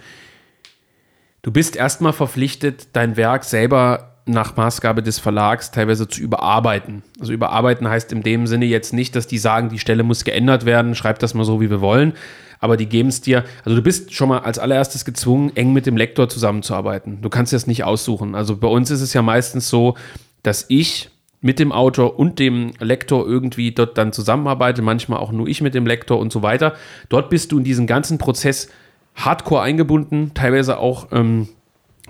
[1.43, 7.03] du bist erstmal verpflichtet, dein Werk selber nach Maßgabe des Verlags teilweise zu überarbeiten.
[7.19, 10.67] Also überarbeiten heißt in dem Sinne jetzt nicht, dass die sagen, die Stelle muss geändert
[10.67, 12.13] werden, schreib das mal so, wie wir wollen,
[12.61, 15.87] aber die geben es dir, also du bist schon mal als allererstes gezwungen, eng mit
[15.87, 17.23] dem Lektor zusammenzuarbeiten.
[17.23, 18.35] Du kannst das nicht aussuchen.
[18.35, 19.97] Also bei uns ist es ja meistens so,
[20.43, 21.11] dass ich
[21.41, 25.75] mit dem Autor und dem Lektor irgendwie dort dann zusammenarbeite, manchmal auch nur ich mit
[25.75, 26.75] dem Lektor und so weiter.
[27.09, 28.69] Dort bist du in diesen ganzen Prozess
[29.15, 31.49] hardcore eingebunden, teilweise auch ähm,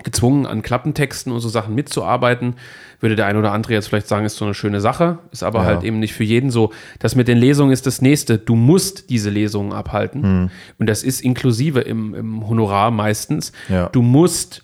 [0.03, 2.55] gezwungen, an Klappentexten und so Sachen mitzuarbeiten.
[2.99, 5.59] Würde der ein oder andere jetzt vielleicht sagen, ist so eine schöne Sache, ist aber
[5.59, 5.65] ja.
[5.65, 6.71] halt eben nicht für jeden so.
[6.99, 8.37] Das mit den Lesungen ist das nächste.
[8.37, 10.23] Du musst diese Lesungen abhalten.
[10.23, 10.49] Hm.
[10.77, 13.51] Und das ist inklusive im, im Honorar meistens.
[13.69, 13.89] Ja.
[13.89, 14.63] Du musst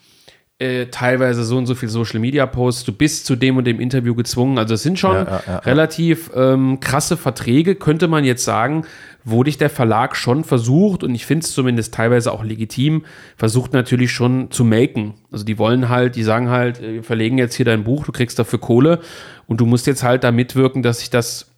[0.60, 3.80] äh, teilweise so und so viel Social Media Posts, du bist zu dem und dem
[3.80, 4.58] Interview gezwungen.
[4.58, 8.84] Also es sind schon ja, ja, relativ ähm, krasse Verträge, könnte man jetzt sagen,
[9.24, 13.74] wo dich der Verlag schon versucht, und ich finde es zumindest teilweise auch legitim, versucht
[13.74, 15.14] natürlich schon zu melken.
[15.32, 18.12] Also die wollen halt, die sagen halt, äh, wir verlegen jetzt hier dein Buch, du
[18.12, 19.00] kriegst dafür Kohle
[19.46, 21.52] und du musst jetzt halt da mitwirken, dass sich das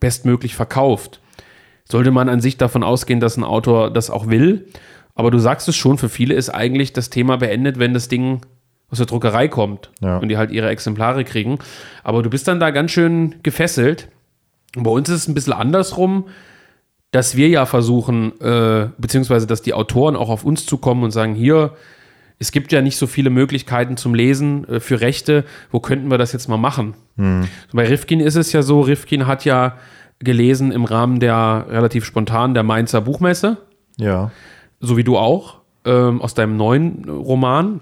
[0.00, 1.20] bestmöglich verkauft.
[1.88, 4.66] Sollte man an sich davon ausgehen, dass ein Autor das auch will,
[5.14, 8.40] aber du sagst es schon, für viele ist eigentlich das Thema beendet, wenn das Ding
[8.90, 10.18] aus der Druckerei kommt ja.
[10.18, 11.58] und die halt ihre Exemplare kriegen.
[12.02, 14.08] Aber du bist dann da ganz schön gefesselt.
[14.76, 16.26] Und bei uns ist es ein bisschen andersrum,
[17.12, 21.34] dass wir ja versuchen, äh, beziehungsweise dass die Autoren auch auf uns zukommen und sagen,
[21.34, 21.74] hier,
[22.40, 26.18] es gibt ja nicht so viele Möglichkeiten zum Lesen äh, für Rechte, wo könnten wir
[26.18, 26.94] das jetzt mal machen?
[27.16, 27.46] Hm.
[27.72, 29.76] Bei Rifkin ist es ja so, Rifkin hat ja
[30.18, 33.58] gelesen im Rahmen der relativ spontan der Mainzer Buchmesse.
[33.96, 34.32] Ja
[34.86, 37.80] so wie du auch, ähm, aus deinem neuen Roman.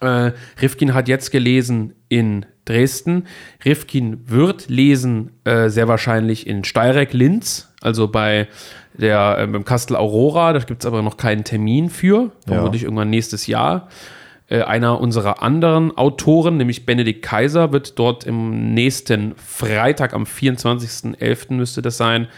[0.00, 3.26] Äh, Rifkin hat jetzt gelesen in Dresden.
[3.64, 8.48] Rifkin wird lesen äh, sehr wahrscheinlich in Steyrek-Linz, also bei
[8.94, 10.52] der äh, beim Kastel Aurora.
[10.52, 12.86] Da gibt es aber noch keinen Termin für, vermutlich ja.
[12.86, 13.88] irgendwann nächstes Jahr.
[14.48, 21.54] Äh, einer unserer anderen Autoren, nämlich Benedikt Kaiser, wird dort im nächsten Freitag, am 24.11.
[21.54, 22.28] müsste das sein,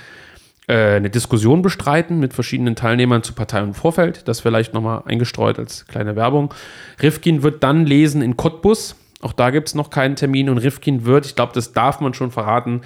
[0.66, 4.26] eine Diskussion bestreiten mit verschiedenen Teilnehmern zu Partei und Vorfeld.
[4.28, 6.54] Das vielleicht nochmal eingestreut als kleine Werbung.
[7.02, 8.96] Rifkin wird dann lesen in Cottbus.
[9.20, 10.48] Auch da gibt es noch keinen Termin.
[10.48, 12.80] Und Rifkin wird, ich glaube, das darf man schon verraten,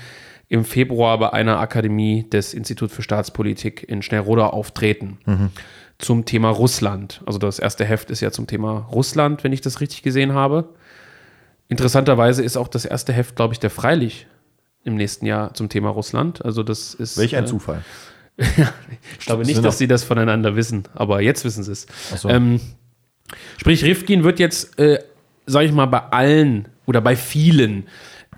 [0.49, 5.19] im Februar bei einer Akademie des Instituts für Staatspolitik in Schnellroda auftreten.
[5.27, 5.51] Mhm.
[5.99, 7.23] Zum Thema Russland.
[7.27, 10.71] Also das erste Heft ist ja zum Thema Russland, wenn ich das richtig gesehen habe.
[11.69, 14.27] Interessanterweise ist auch das erste Heft, glaube ich, der Freilich
[14.88, 16.44] im nächsten Jahr zum Thema Russland.
[16.44, 17.16] Also das ist.
[17.16, 17.85] Welch ein äh, Zufall.
[18.38, 21.87] ich glaube nicht, dass sie das voneinander wissen, aber jetzt wissen sie es.
[22.16, 22.29] So.
[22.29, 22.61] Ähm,
[23.57, 25.01] sprich, Rifkin wird jetzt, äh,
[25.46, 27.88] sage ich mal, bei allen oder bei vielen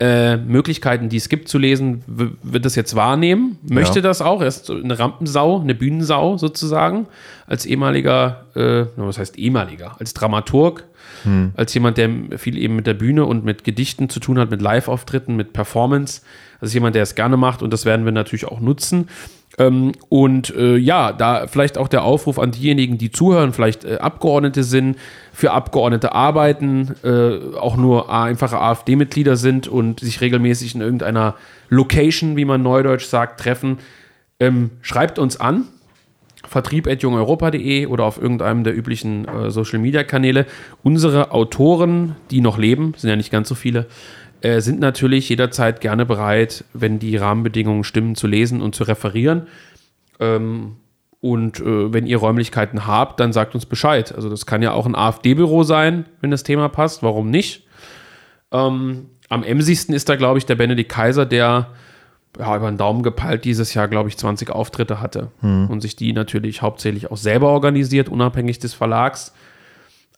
[0.00, 4.02] äh, Möglichkeiten, die es gibt zu lesen, wird das jetzt wahrnehmen, möchte ja.
[4.02, 4.40] das auch.
[4.40, 7.06] Er ist eine Rampensau, eine Bühnensau sozusagen,
[7.46, 10.84] als ehemaliger, äh, was heißt ehemaliger, als Dramaturg,
[11.24, 11.52] hm.
[11.54, 12.08] als jemand, der
[12.38, 16.22] viel eben mit der Bühne und mit Gedichten zu tun hat, mit Live-Auftritten, mit Performance.
[16.62, 19.08] Also jemand, der es gerne macht und das werden wir natürlich auch nutzen.
[19.58, 23.96] Ähm, und äh, ja, da vielleicht auch der Aufruf an diejenigen, die zuhören, vielleicht äh,
[23.96, 24.96] Abgeordnete sind,
[25.32, 31.34] für Abgeordnete arbeiten, äh, auch nur einfache AfD-Mitglieder sind und sich regelmäßig in irgendeiner
[31.68, 33.78] Location, wie man neudeutsch sagt, treffen.
[34.38, 35.66] Ähm, schreibt uns an,
[36.46, 40.46] vertrieb.jungeuropa.de oder auf irgendeinem der üblichen äh, Social-Media-Kanäle.
[40.82, 43.86] Unsere Autoren, die noch leben, sind ja nicht ganz so viele,
[44.42, 49.46] äh, sind natürlich jederzeit gerne bereit, wenn die Rahmenbedingungen stimmen, zu lesen und zu referieren.
[50.18, 50.76] Ähm,
[51.20, 54.14] und äh, wenn ihr Räumlichkeiten habt, dann sagt uns Bescheid.
[54.14, 57.03] Also das kann ja auch ein AfD-Büro sein, wenn das Thema passt.
[57.03, 57.66] Warum nicht?
[58.53, 61.68] Ähm, am emsigsten ist da, glaube ich, der Benedikt Kaiser, der
[62.38, 65.31] ja, über den Daumen gepeilt dieses Jahr, glaube ich, 20 Auftritte hatte.
[65.40, 65.68] Hm.
[65.68, 69.35] Und sich die natürlich hauptsächlich auch selber organisiert, unabhängig des Verlags.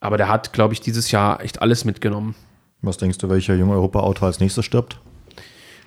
[0.01, 2.35] Aber der hat, glaube ich, dieses Jahr echt alles mitgenommen.
[2.83, 5.01] Was denkst du, welcher junge Europa-Autor als nächstes stirbt?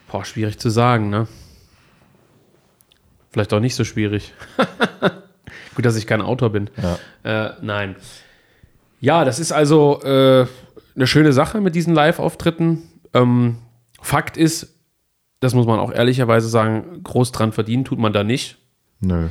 [0.10, 1.28] Boah, schwierig zu sagen, ne?
[3.32, 4.34] Vielleicht auch nicht so schwierig.
[5.76, 6.70] Gut, dass ich kein Autor bin.
[6.82, 7.50] Ja.
[7.50, 7.98] Äh, nein.
[9.02, 10.48] Ja, das ist also äh,
[10.96, 12.84] eine schöne Sache mit diesen Live-Auftritten.
[13.14, 13.58] Ähm,
[14.02, 14.74] Fakt ist,
[15.42, 18.58] das muss man auch ehrlicherweise sagen, groß dran verdienen tut man da nicht.
[19.02, 19.28] Nö.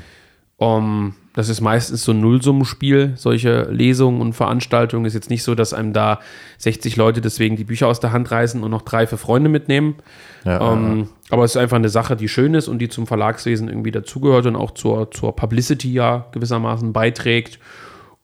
[0.56, 5.04] Um, das ist meistens so ein Nullsummenspiel, solche Lesungen und Veranstaltungen.
[5.04, 6.20] Ist jetzt nicht so, dass einem da
[6.58, 9.96] 60 Leute deswegen die Bücher aus der Hand reißen und noch drei für Freunde mitnehmen.
[10.44, 11.06] Ja, um, ja.
[11.30, 14.46] Aber es ist einfach eine Sache, die schön ist und die zum Verlagswesen irgendwie dazugehört
[14.46, 17.58] und auch zur, zur Publicity ja gewissermaßen beiträgt.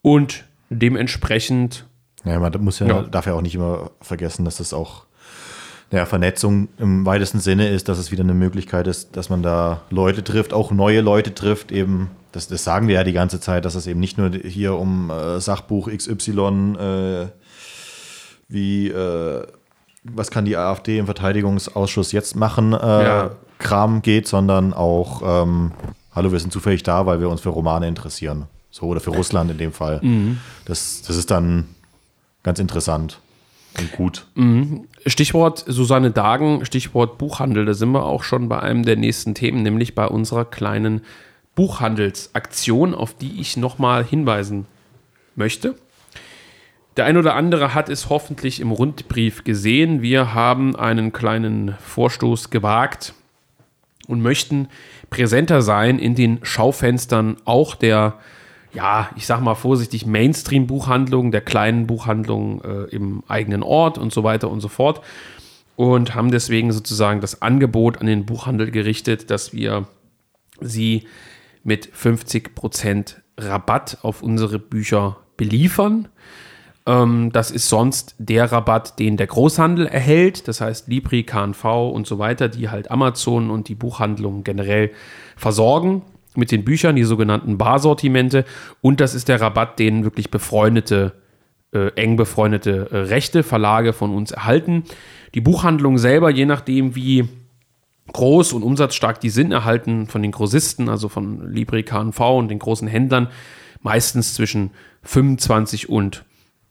[0.03, 1.87] Und dementsprechend.
[2.25, 3.03] Ja, man muss ja, ja.
[3.03, 5.07] darf ja auch nicht immer vergessen, dass das auch
[5.90, 9.83] ja, Vernetzung im weitesten Sinne ist, dass es wieder eine Möglichkeit ist, dass man da
[9.90, 13.64] Leute trifft, auch neue Leute trifft, eben, das, das sagen wir ja die ganze Zeit,
[13.64, 17.26] dass es eben nicht nur hier um äh, Sachbuch XY äh,
[18.48, 19.46] wie äh,
[20.05, 23.31] was kann die AfD im Verteidigungsausschuss jetzt machen, äh, ja.
[23.59, 25.72] Kram geht, sondern auch, ähm,
[26.14, 28.46] hallo, wir sind zufällig da, weil wir uns für Romane interessieren.
[28.70, 30.00] So, oder für Russland in dem Fall.
[30.03, 30.38] Mhm.
[30.64, 31.66] Das, das ist dann
[32.42, 33.20] ganz interessant
[33.79, 34.26] und gut.
[34.35, 34.87] Mhm.
[35.06, 37.64] Stichwort Susanne Dagen, Stichwort Buchhandel.
[37.64, 41.02] Da sind wir auch schon bei einem der nächsten Themen, nämlich bei unserer kleinen
[41.54, 44.66] Buchhandelsaktion, auf die ich nochmal hinweisen
[45.36, 45.76] möchte.
[46.96, 50.02] Der ein oder andere hat es hoffentlich im Rundbrief gesehen.
[50.02, 53.14] Wir haben einen kleinen Vorstoß gewagt
[54.06, 54.68] und möchten
[55.08, 58.14] präsenter sein in den Schaufenstern auch der
[58.72, 64.22] ja, ich sag mal vorsichtig, Mainstream-Buchhandlungen, der kleinen Buchhandlungen äh, im eigenen Ort und so
[64.22, 65.00] weiter und so fort.
[65.76, 69.87] Und haben deswegen sozusagen das Angebot an den Buchhandel gerichtet, dass wir
[70.61, 71.06] sie
[71.64, 76.09] mit 50% Rabatt auf unsere Bücher beliefern.
[76.87, 80.48] Ähm, das ist sonst der Rabatt, den der Großhandel erhält.
[80.48, 84.90] Das heißt, Libri, KNV und so weiter, die halt Amazon und die Buchhandlungen generell
[85.37, 86.02] versorgen
[86.37, 88.45] mit den Büchern, die sogenannten Barsortimente.
[88.81, 91.12] Und das ist der Rabatt, den wirklich befreundete,
[91.73, 94.85] äh, eng befreundete äh, rechte Verlage von uns erhalten.
[95.35, 97.29] Die Buchhandlung selber, je nachdem wie
[98.12, 102.59] groß und umsatzstark die sind, erhalten von den Grossisten, also von Libri, KNV und den
[102.59, 103.29] großen Händlern,
[103.83, 104.71] meistens zwischen
[105.03, 106.25] 25 und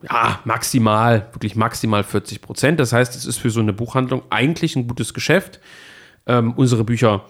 [0.04, 2.80] ja, maximal, wirklich maximal 40 Prozent.
[2.80, 5.60] Das heißt, es ist für so eine Buchhandlung eigentlich ein gutes Geschäft.
[6.26, 7.26] Ähm, unsere Bücher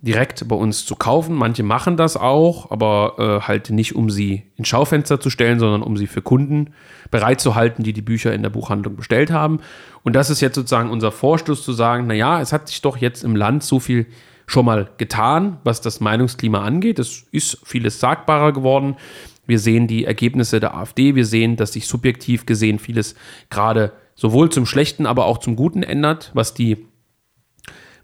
[0.00, 1.34] direkt bei uns zu kaufen.
[1.34, 5.82] Manche machen das auch, aber äh, halt nicht, um sie ins Schaufenster zu stellen, sondern
[5.82, 6.70] um sie für Kunden
[7.10, 9.60] bereitzuhalten, die die Bücher in der Buchhandlung bestellt haben.
[10.04, 13.24] Und das ist jetzt sozusagen unser Vorstoß zu sagen, naja, es hat sich doch jetzt
[13.24, 14.06] im Land so viel
[14.46, 16.98] schon mal getan, was das Meinungsklima angeht.
[16.98, 18.96] Es ist vieles sagbarer geworden.
[19.46, 21.14] Wir sehen die Ergebnisse der AfD.
[21.14, 23.14] Wir sehen, dass sich subjektiv gesehen vieles
[23.50, 26.87] gerade sowohl zum Schlechten, aber auch zum Guten ändert, was die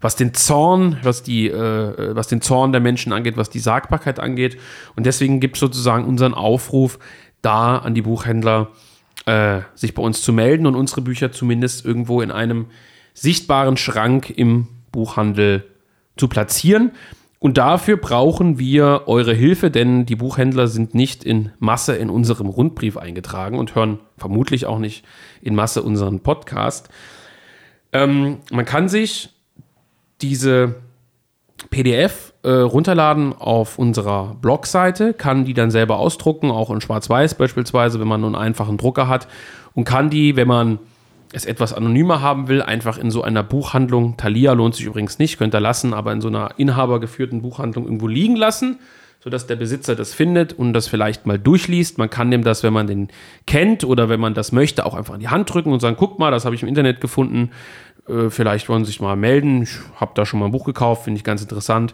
[0.05, 4.19] was den Zorn, was die, äh, was den Zorn der Menschen angeht, was die Sagbarkeit
[4.19, 4.55] angeht.
[4.95, 6.99] Und deswegen gibt es sozusagen unseren Aufruf,
[7.41, 8.69] da an die Buchhändler
[9.25, 12.67] äh, sich bei uns zu melden und unsere Bücher zumindest irgendwo in einem
[13.15, 15.65] sichtbaren Schrank im Buchhandel
[16.17, 16.91] zu platzieren.
[17.39, 22.45] Und dafür brauchen wir eure Hilfe, denn die Buchhändler sind nicht in Masse in unserem
[22.45, 25.03] Rundbrief eingetragen und hören vermutlich auch nicht
[25.41, 26.89] in Masse unseren Podcast.
[27.91, 29.34] Ähm, man kann sich
[30.21, 30.75] diese
[31.69, 37.99] PDF äh, runterladen auf unserer Blogseite, kann die dann selber ausdrucken, auch in Schwarz-Weiß beispielsweise,
[37.99, 39.27] wenn man nur einen einfachen Drucker hat
[39.73, 40.79] und kann die, wenn man
[41.33, 45.37] es etwas anonymer haben will, einfach in so einer Buchhandlung, Thalia lohnt sich übrigens nicht,
[45.37, 48.79] könnt ihr lassen, aber in so einer inhabergeführten Buchhandlung irgendwo liegen lassen,
[49.19, 51.97] sodass der Besitzer das findet und das vielleicht mal durchliest.
[51.97, 53.09] Man kann dem das, wenn man den
[53.47, 56.19] kennt oder wenn man das möchte, auch einfach in die Hand drücken und sagen, guck
[56.19, 57.49] mal, das habe ich im Internet gefunden,
[58.07, 61.03] äh, vielleicht wollen Sie sich mal melden, ich habe da schon mal ein Buch gekauft,
[61.03, 61.93] finde ich ganz interessant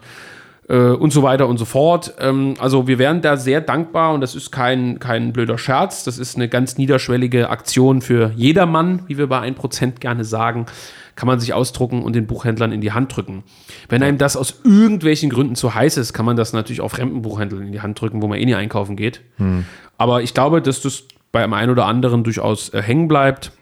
[0.68, 2.14] äh, und so weiter und so fort.
[2.18, 6.18] Ähm, also wir wären da sehr dankbar und das ist kein, kein blöder Scherz, das
[6.18, 10.66] ist eine ganz niederschwellige Aktion für jedermann, wie wir bei 1% gerne sagen,
[11.14, 13.42] kann man sich ausdrucken und den Buchhändlern in die Hand drücken.
[13.88, 17.22] Wenn einem das aus irgendwelchen Gründen zu heiß ist, kann man das natürlich auch fremden
[17.22, 19.20] Buchhändlern in die Hand drücken, wo man eh nie einkaufen geht.
[19.36, 19.66] Hm.
[19.98, 23.52] Aber ich glaube, dass das bei einem einen oder anderen durchaus äh, hängen bleibt.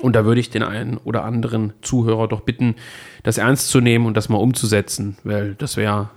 [0.00, 2.76] Und da würde ich den einen oder anderen Zuhörer doch bitten,
[3.22, 6.10] das ernst zu nehmen und das mal umzusetzen, weil das wäre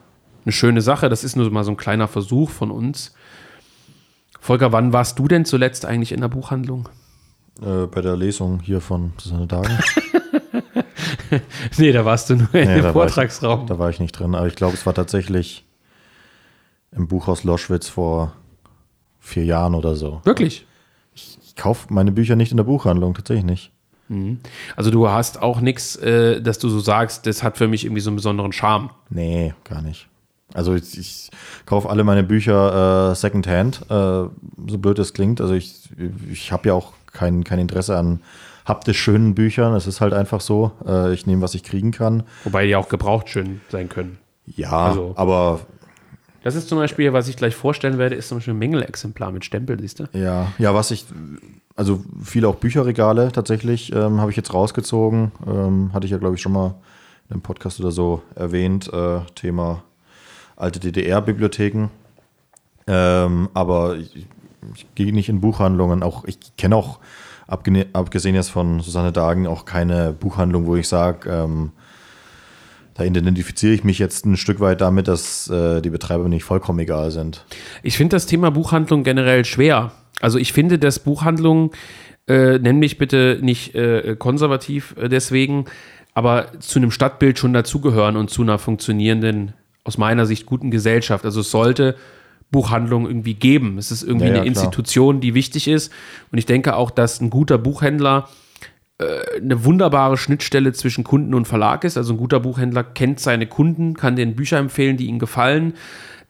[0.45, 1.09] eine schöne Sache.
[1.09, 3.13] Das ist nur mal so ein kleiner Versuch von uns.
[4.39, 6.89] Volker, wann warst du denn zuletzt eigentlich in der Buchhandlung?
[7.61, 9.77] Äh, bei der Lesung hier von Susanne Dagen.
[11.77, 13.59] nee, da warst du nur nee, im Vortragsraum.
[13.59, 15.65] War ich, da war ich nicht drin, aber ich glaube, es war tatsächlich
[16.91, 18.33] im Buchhaus Loschwitz vor
[19.19, 20.21] vier Jahren oder so.
[20.25, 20.65] Wirklich?
[21.15, 23.71] Ich, ich kaufe meine Bücher nicht in der Buchhandlung, tatsächlich nicht.
[24.09, 24.39] Mhm.
[24.75, 28.01] Also du hast auch nichts, äh, dass du so sagst, das hat für mich irgendwie
[28.01, 28.89] so einen besonderen Charme.
[29.09, 30.07] Nee, gar nicht.
[30.53, 31.29] Also ich, ich
[31.65, 35.41] kaufe alle meine Bücher äh, Secondhand, äh, so blöd es klingt.
[35.41, 35.89] Also ich,
[36.31, 38.21] ich habe ja auch kein, kein Interesse an
[38.65, 39.73] haptisch schönen Büchern.
[39.73, 40.71] Es ist halt einfach so.
[40.85, 42.23] Äh, ich nehme, was ich kriegen kann.
[42.43, 44.17] Wobei die auch gebraucht schön sein können.
[44.45, 45.61] Ja, also, aber.
[46.43, 49.45] Das ist zum Beispiel, was ich gleich vorstellen werde, ist zum Beispiel ein Mängelexemplar mit
[49.45, 50.09] Stempel, siehst du?
[50.11, 51.05] Ja, ja, was ich,
[51.75, 55.31] also viele auch Bücherregale tatsächlich, ähm, habe ich jetzt rausgezogen.
[55.47, 56.75] Ähm, hatte ich ja, glaube ich, schon mal
[57.29, 58.91] in einem Podcast oder so erwähnt.
[58.93, 59.83] Äh, Thema
[60.55, 61.89] alte DDR-Bibliotheken.
[62.85, 64.27] Ähm, aber ich,
[64.75, 66.03] ich gehe nicht in Buchhandlungen.
[66.03, 66.99] Auch ich kenne auch,
[67.47, 71.71] abgesehen jetzt von Susanne Dagen, auch keine Buchhandlung, wo ich sage, ähm,
[72.93, 76.79] da identifiziere ich mich jetzt ein Stück weit damit, dass äh, die Betreiber nicht vollkommen
[76.79, 77.45] egal sind.
[77.81, 79.91] Ich finde das Thema Buchhandlung generell schwer.
[80.23, 81.71] Also ich finde, dass Buchhandlungen,
[82.27, 85.65] äh, nenn mich bitte nicht äh, konservativ äh, deswegen,
[86.13, 89.51] aber zu einem Stadtbild schon dazugehören und zu einer funktionierenden
[89.83, 91.25] aus meiner Sicht guten Gesellschaft.
[91.25, 91.97] Also es sollte
[92.51, 93.77] Buchhandlungen irgendwie geben.
[93.77, 95.91] Es ist irgendwie ja, ja, eine Institution, die wichtig ist.
[96.31, 98.29] Und ich denke auch, dass ein guter Buchhändler
[98.99, 101.97] äh, eine wunderbare Schnittstelle zwischen Kunden und Verlag ist.
[101.97, 105.73] Also ein guter Buchhändler kennt seine Kunden, kann den Bücher empfehlen, die ihm gefallen,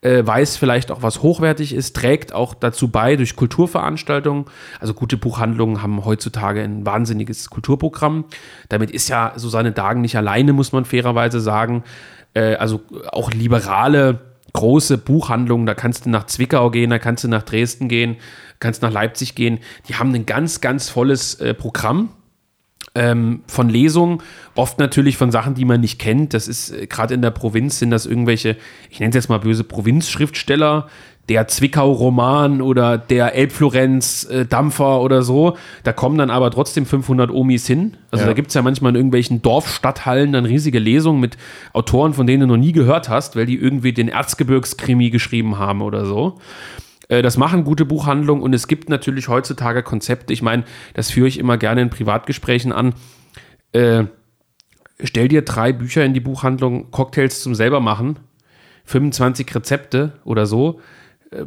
[0.04, 4.46] äh, weiß vielleicht auch, was hochwertig ist, trägt auch dazu bei durch Kulturveranstaltungen.
[4.80, 8.26] Also gute Buchhandlungen haben heutzutage ein wahnsinniges Kulturprogramm.
[8.70, 11.84] Damit ist ja Susanne Dagen nicht alleine, muss man fairerweise sagen
[12.34, 14.20] äh, also auch liberale
[14.54, 18.18] große Buchhandlungen, da kannst du nach Zwickau gehen, da kannst du nach Dresden gehen,
[18.60, 19.60] kannst nach Leipzig gehen.
[19.88, 22.10] Die haben ein ganz, ganz volles äh, Programm.
[22.96, 24.22] Ähm, von Lesungen,
[24.54, 26.36] oft natürlich von Sachen, die man nicht kennt.
[26.36, 28.56] Das ist äh, gerade in der Provinz sind das irgendwelche,
[28.92, 30.88] ich nenne es jetzt mal böse Provinzschriftsteller,
[31.30, 35.58] der Zwickau-Roman oder der Elbflorenz-Dampfer oder so.
[35.84, 37.96] Da kommen dann aber trotzdem 500 Omis hin.
[38.12, 38.28] Also ja.
[38.28, 41.38] da gibt es ja manchmal in irgendwelchen Dorfstadthallen dann riesige Lesungen mit
[41.72, 45.82] Autoren, von denen du noch nie gehört hast, weil die irgendwie den Erzgebirgskrimi geschrieben haben
[45.82, 46.40] oder so.
[47.14, 50.34] Äh, das machen gute Buchhandlungen und es gibt natürlich heutzutage Konzepte.
[50.34, 52.96] Ich meine, das führe ich immer gerne in Privatgesprächen an.
[53.72, 54.06] Äh,
[55.04, 58.20] stell dir drei Bücher in die Buchhandlung, Cocktails zum selber machen,
[58.86, 60.80] 25 Rezepte oder so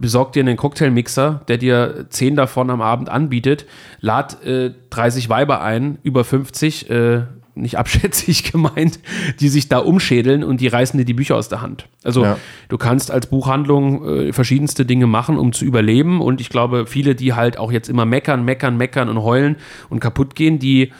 [0.00, 3.66] besorg dir einen Cocktailmixer, der dir 10 davon am Abend anbietet,
[4.00, 7.22] lad äh, 30 Weiber ein, über 50, äh,
[7.56, 9.00] nicht abschätzig gemeint,
[9.40, 11.88] die sich da umschädeln und die reißen dir die Bücher aus der Hand.
[12.04, 12.38] Also ja.
[12.68, 17.14] du kannst als Buchhandlung äh, verschiedenste Dinge machen, um zu überleben und ich glaube, viele,
[17.14, 19.56] die halt auch jetzt immer meckern, meckern, meckern und heulen
[19.88, 20.92] und kaputt gehen, die,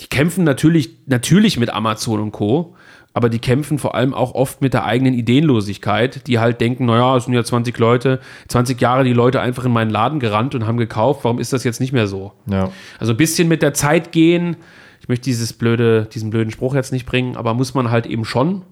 [0.00, 2.74] die kämpfen natürlich, natürlich mit Amazon und Co.,
[3.16, 7.16] aber die kämpfen vor allem auch oft mit der eigenen Ideenlosigkeit, die halt denken, naja,
[7.16, 8.18] es sind ja 20 Leute,
[8.48, 11.62] 20 Jahre die Leute einfach in meinen Laden gerannt und haben gekauft, warum ist das
[11.62, 12.32] jetzt nicht mehr so?
[12.46, 12.72] Ja.
[12.98, 14.56] Also ein bisschen mit der Zeit gehen,
[15.04, 18.24] ich möchte dieses blöde, diesen blöden Spruch jetzt nicht bringen, aber muss man halt eben
[18.24, 18.62] schon.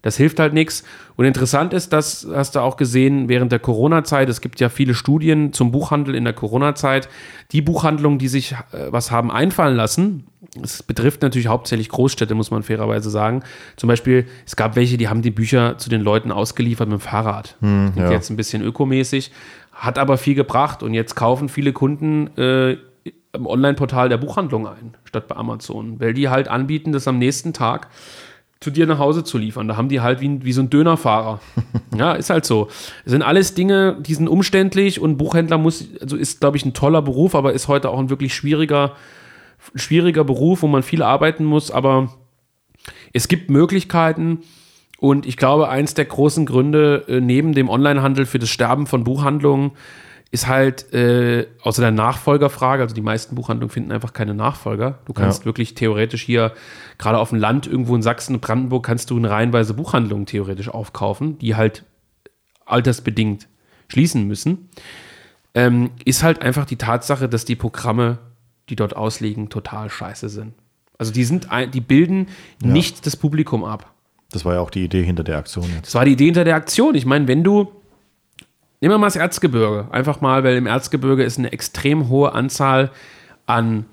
[0.00, 0.84] Das hilft halt nichts.
[1.16, 4.28] Und interessant ist, das hast du auch gesehen während der Corona-Zeit.
[4.28, 7.08] Es gibt ja viele Studien zum Buchhandel in der Corona-Zeit.
[7.50, 10.28] Die Buchhandlungen, die sich äh, was haben einfallen lassen,
[10.62, 13.42] es betrifft natürlich hauptsächlich Großstädte, muss man fairerweise sagen.
[13.74, 17.02] Zum Beispiel, es gab welche, die haben die Bücher zu den Leuten ausgeliefert mit dem
[17.02, 17.56] Fahrrad.
[17.58, 18.12] Hm, ja.
[18.12, 19.32] Jetzt ein bisschen ökomäßig,
[19.72, 20.84] hat aber viel gebracht.
[20.84, 22.76] Und jetzt kaufen viele Kunden äh,
[23.36, 27.52] im Online-Portal der Buchhandlung ein, statt bei Amazon, weil die halt anbieten, das am nächsten
[27.52, 27.88] Tag
[28.60, 29.68] zu dir nach Hause zu liefern.
[29.68, 31.40] Da haben die halt wie, wie so ein Dönerfahrer.
[31.96, 32.68] ja, ist halt so.
[33.04, 36.72] Es sind alles Dinge, die sind umständlich und Buchhändler muss, also ist, glaube ich, ein
[36.72, 38.92] toller Beruf, aber ist heute auch ein wirklich schwieriger,
[39.74, 41.70] schwieriger Beruf, wo man viel arbeiten muss.
[41.70, 42.14] Aber
[43.12, 44.40] es gibt Möglichkeiten
[44.98, 49.04] und ich glaube, eins der großen Gründe äh, neben dem Onlinehandel für das Sterben von
[49.04, 49.72] Buchhandlungen
[50.30, 54.98] ist halt äh, außer der Nachfolgerfrage, also die meisten Buchhandlungen finden einfach keine Nachfolger.
[55.06, 55.44] Du kannst ja.
[55.46, 56.52] wirklich theoretisch hier,
[56.98, 60.68] gerade auf dem Land, irgendwo in Sachsen und Brandenburg, kannst du eine reihenweise Buchhandlung theoretisch
[60.68, 61.84] aufkaufen, die halt
[62.64, 63.46] altersbedingt
[63.88, 64.68] schließen müssen.
[65.54, 68.18] Ähm, ist halt einfach die Tatsache, dass die Programme,
[68.68, 70.54] die dort ausliegen, total scheiße sind.
[70.98, 72.28] Also die sind, die bilden
[72.62, 72.68] ja.
[72.68, 73.92] nicht das Publikum ab.
[74.32, 75.64] Das war ja auch die Idee hinter der Aktion.
[75.74, 75.86] Jetzt.
[75.86, 76.94] Das war die Idee hinter der Aktion.
[76.94, 77.70] Ich meine, wenn du
[78.80, 79.88] Nehmen wir mal das Erzgebirge.
[79.90, 82.90] Einfach mal, weil im Erzgebirge es eine extrem hohe Anzahl
[83.46, 83.86] an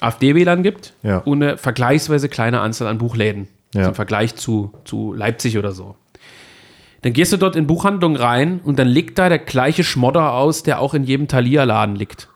[0.00, 1.18] AfD-Wählern gibt ja.
[1.18, 3.48] und eine vergleichsweise kleine Anzahl an Buchläden.
[3.74, 3.88] Ja.
[3.88, 5.96] Im Vergleich zu, zu Leipzig oder so.
[7.02, 10.62] Dann gehst du dort in Buchhandlung rein und dann liegt da der gleiche Schmodder aus,
[10.62, 12.28] der auch in jedem Thalia-Laden liegt.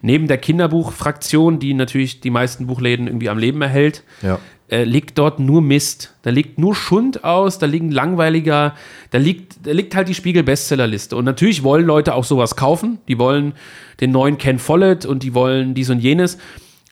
[0.00, 4.38] Neben der Kinderbuchfraktion, die natürlich die meisten Buchläden irgendwie am Leben erhält, ja
[4.68, 6.14] äh, liegt dort nur Mist.
[6.22, 8.74] Da liegt nur Schund aus, da liegen langweiliger,
[9.10, 11.16] da liegt, da liegt halt die Spiegel-Bestsellerliste.
[11.16, 12.98] Und natürlich wollen Leute auch sowas kaufen.
[13.08, 13.54] Die wollen
[14.00, 16.38] den neuen Ken Follett und die wollen dies und jenes.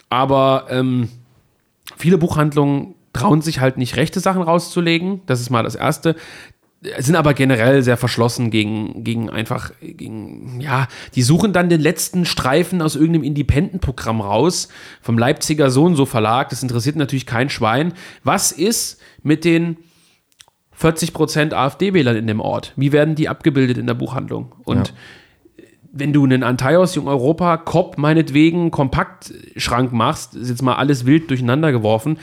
[0.09, 1.09] Aber ähm,
[1.97, 5.23] viele Buchhandlungen trauen sich halt nicht, rechte Sachen rauszulegen.
[5.27, 6.17] Das ist mal das Erste
[6.99, 12.25] sind aber generell sehr verschlossen gegen, gegen einfach, gegen, ja, die suchen dann den letzten
[12.25, 14.69] Streifen aus irgendeinem Independent-Programm raus,
[15.01, 17.95] vom Leipziger So und so Verlag, das interessiert natürlich kein Schwein.
[18.23, 19.79] Was ist mit den
[20.79, 22.73] 40% AfD-Wählern in dem Ort?
[22.77, 24.55] Wie werden die abgebildet in der Buchhandlung?
[24.65, 24.95] Und ja
[25.97, 31.31] wenn du einen Antaios Jung Europa Cop meinetwegen Kompaktschrank machst, ist jetzt mal alles wild
[31.31, 32.19] durcheinander geworfen,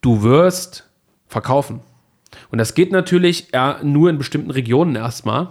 [0.00, 0.88] du wirst
[1.26, 1.80] verkaufen.
[2.52, 3.48] Und das geht natürlich
[3.82, 5.48] nur in bestimmten Regionen erstmal.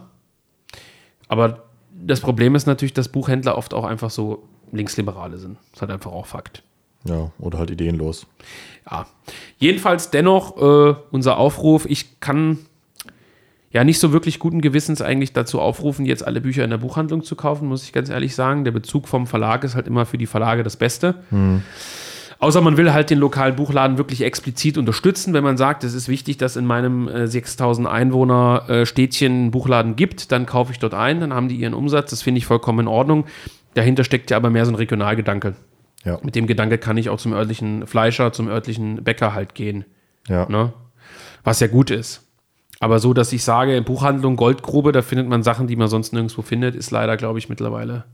[1.27, 5.57] Aber das Problem ist natürlich, dass Buchhändler oft auch einfach so Linksliberale sind.
[5.57, 6.63] Das ist halt einfach auch Fakt.
[7.03, 8.27] Ja, oder halt ideenlos.
[8.89, 9.07] Ja.
[9.57, 11.87] Jedenfalls dennoch äh, unser Aufruf.
[11.87, 12.59] Ich kann
[13.71, 17.23] ja nicht so wirklich guten Gewissens eigentlich dazu aufrufen, jetzt alle Bücher in der Buchhandlung
[17.23, 18.63] zu kaufen, muss ich ganz ehrlich sagen.
[18.63, 21.15] Der Bezug vom Verlag ist halt immer für die Verlage das Beste.
[21.29, 21.63] Hm.
[22.41, 25.35] Außer man will halt den lokalen Buchladen wirklich explizit unterstützen.
[25.35, 29.51] Wenn man sagt, es ist wichtig, dass in meinem äh, 6000 Einwohner äh, Städtchen einen
[29.51, 32.09] Buchladen gibt, dann kaufe ich dort ein, dann haben die ihren Umsatz.
[32.09, 33.25] Das finde ich vollkommen in Ordnung.
[33.75, 35.53] Dahinter steckt ja aber mehr so ein Regionalgedanke.
[36.03, 36.17] Ja.
[36.23, 39.85] Mit dem Gedanke kann ich auch zum örtlichen Fleischer, zum örtlichen Bäcker halt gehen.
[40.27, 40.49] Ja.
[40.49, 40.73] Ne?
[41.43, 42.27] Was ja gut ist.
[42.79, 46.41] Aber so, dass ich sage, Buchhandlung, Goldgrube, da findet man Sachen, die man sonst nirgendwo
[46.41, 48.05] findet, ist leider, glaube ich, mittlerweile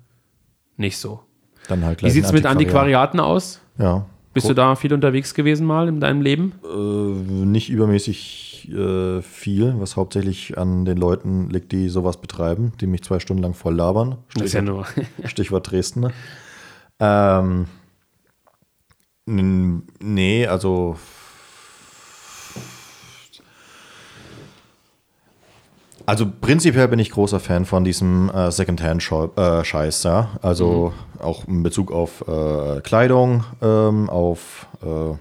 [0.75, 1.21] nicht so.
[1.69, 3.61] Dann halt Wie sieht es mit Antiquariaten aus?
[3.77, 4.05] Ja,
[4.37, 6.53] bist du da viel unterwegs gewesen mal in deinem Leben?
[6.63, 12.85] Äh, nicht übermäßig äh, viel, was hauptsächlich an den Leuten liegt, die sowas betreiben, die
[12.85, 14.17] mich zwei Stunden lang voll labern.
[14.29, 14.85] Stichwort, ja nur.
[15.25, 16.11] Stichwort Dresden.
[16.99, 17.65] Ähm,
[19.25, 20.97] nee, also
[26.07, 30.29] Also prinzipiell bin ich großer Fan von diesem äh, Secondhand-Scheiß, äh, ja.
[30.41, 31.21] Also mhm.
[31.21, 35.17] auch in Bezug auf äh, Kleidung, ähm, auf äh,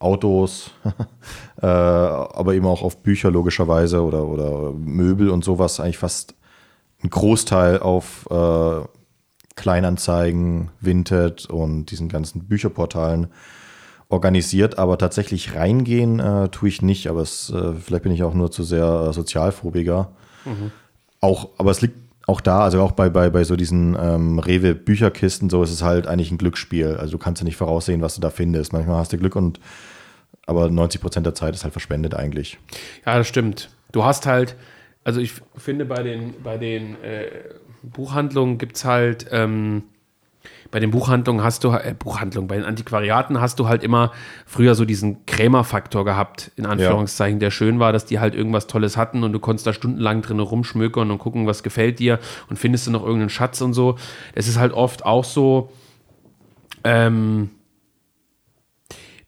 [0.00, 0.72] Autos,
[1.62, 5.78] äh, aber eben auch auf Bücher logischerweise oder, oder Möbel und sowas.
[5.78, 6.34] Eigentlich fast
[7.04, 8.88] ein Großteil auf äh,
[9.54, 13.28] Kleinanzeigen, Vinted und diesen ganzen Bücherportalen
[14.08, 17.06] organisiert, aber tatsächlich reingehen äh, tue ich nicht.
[17.06, 20.10] Aber es, äh, vielleicht bin ich auch nur zu sehr äh, sozialphobiger.
[20.44, 20.70] Mhm.
[21.20, 25.50] Auch, aber es liegt auch da, also auch bei, bei, bei so diesen ähm, Rewe-Bücherkisten,
[25.50, 26.96] so ist es halt eigentlich ein Glücksspiel.
[26.96, 28.72] Also du kannst ja nicht voraussehen, was du da findest.
[28.72, 29.60] Manchmal hast du Glück und
[30.46, 32.58] aber 90 Prozent der Zeit ist halt verschwendet eigentlich.
[33.06, 33.70] Ja, das stimmt.
[33.92, 34.56] Du hast halt,
[35.02, 37.30] also ich finde bei den, bei den äh,
[37.82, 39.84] Buchhandlungen gibt es halt, ähm,
[40.74, 44.10] bei den Buchhandlungen hast du, äh, Buchhandlungen, bei den Antiquariaten hast du halt immer
[44.44, 47.42] früher so diesen Krämerfaktor gehabt, in Anführungszeichen, ja.
[47.42, 50.40] der schön war, dass die halt irgendwas Tolles hatten und du konntest da stundenlang drin
[50.40, 52.18] rumschmökern und gucken, was gefällt dir
[52.50, 53.98] und findest du noch irgendeinen Schatz und so.
[54.34, 55.70] Es ist halt oft auch so,
[56.82, 57.50] ähm,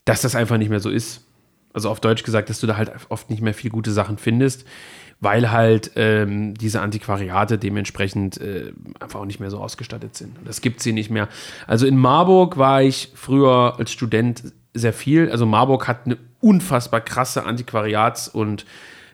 [0.04, 1.28] dass das einfach nicht mehr so ist.
[1.72, 4.64] Also auf Deutsch gesagt, dass du da halt oft nicht mehr viel gute Sachen findest
[5.20, 10.36] weil halt ähm, diese Antiquariate dementsprechend äh, einfach auch nicht mehr so ausgestattet sind.
[10.44, 11.28] Das gibt es hier nicht mehr.
[11.66, 14.42] Also in Marburg war ich früher als Student
[14.74, 15.30] sehr viel.
[15.30, 18.66] Also Marburg hat eine unfassbar krasse Antiquariats- und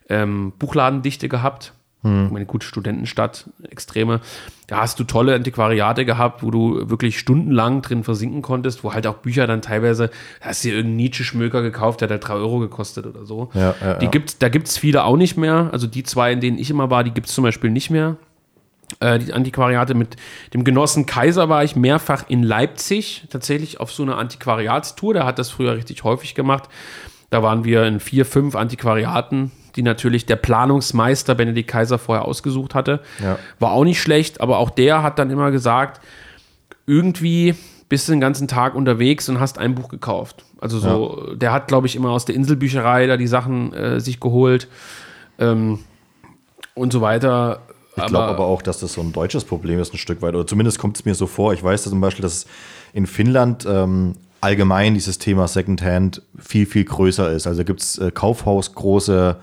[0.09, 1.73] ähm, Buchladendichte gehabt.
[2.03, 2.35] Hm.
[2.35, 4.21] Eine gute Studentenstadt, extreme.
[4.67, 9.07] Da hast du tolle Antiquariate gehabt, wo du wirklich stundenlang drin versinken konntest, wo halt
[9.07, 12.35] auch Bücher dann teilweise, da hast du dir irgendeinen Nietzsche-Schmöker gekauft, der hat halt 3
[12.35, 13.51] Euro gekostet oder so.
[13.55, 14.11] Ja, ja, die ja.
[14.11, 15.69] Gibt's, da gibt es viele auch nicht mehr.
[15.71, 18.17] Also die zwei, in denen ich immer war, die gibt es zum Beispiel nicht mehr.
[18.99, 20.17] Äh, die Antiquariate mit
[20.55, 25.15] dem Genossen Kaiser war ich mehrfach in Leipzig, tatsächlich auf so einer Antiquariatstour.
[25.15, 26.69] Der hat das früher richtig häufig gemacht.
[27.31, 32.75] Da waren wir in vier, fünf Antiquariaten die natürlich der Planungsmeister Benedikt Kaiser vorher ausgesucht
[32.75, 33.01] hatte.
[33.23, 33.39] Ja.
[33.59, 36.01] War auch nicht schlecht, aber auch der hat dann immer gesagt,
[36.87, 37.55] irgendwie
[37.89, 40.45] bist du den ganzen Tag unterwegs und hast ein Buch gekauft.
[40.61, 41.35] Also so, ja.
[41.35, 44.69] der hat, glaube ich, immer aus der Inselbücherei da die Sachen äh, sich geholt
[45.39, 45.81] ähm,
[46.75, 47.61] und so weiter.
[47.97, 50.35] Ich glaube aber auch, dass das so ein deutsches Problem ist, ein Stück weit.
[50.35, 51.53] Oder zumindest kommt es mir so vor.
[51.53, 52.47] Ich weiß zum Beispiel, dass
[52.95, 57.47] in Finnland ähm, allgemein dieses Thema Secondhand viel, viel größer ist.
[57.47, 59.37] Also gibt es äh, Kaufhaus große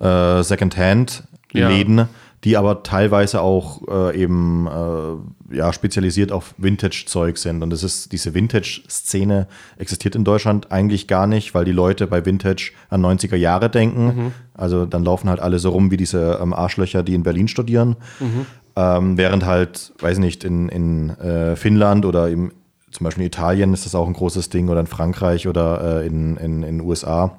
[0.00, 2.08] äh, Secondhand-Läden, ja.
[2.44, 7.62] die aber teilweise auch äh, eben äh, ja, spezialisiert auf Vintage-Zeug sind.
[7.62, 12.24] Und das ist diese Vintage-Szene existiert in Deutschland eigentlich gar nicht, weil die Leute bei
[12.24, 14.04] Vintage an 90er Jahre denken.
[14.06, 14.32] Mhm.
[14.54, 17.96] Also dann laufen halt alle so rum wie diese ähm, Arschlöcher, die in Berlin studieren.
[18.20, 18.46] Mhm.
[18.76, 22.52] Ähm, während halt, weiß nicht, in, in äh, Finnland oder im,
[22.90, 26.06] zum Beispiel in Italien ist das auch ein großes Ding oder in Frankreich oder äh,
[26.06, 27.38] in den in, in USA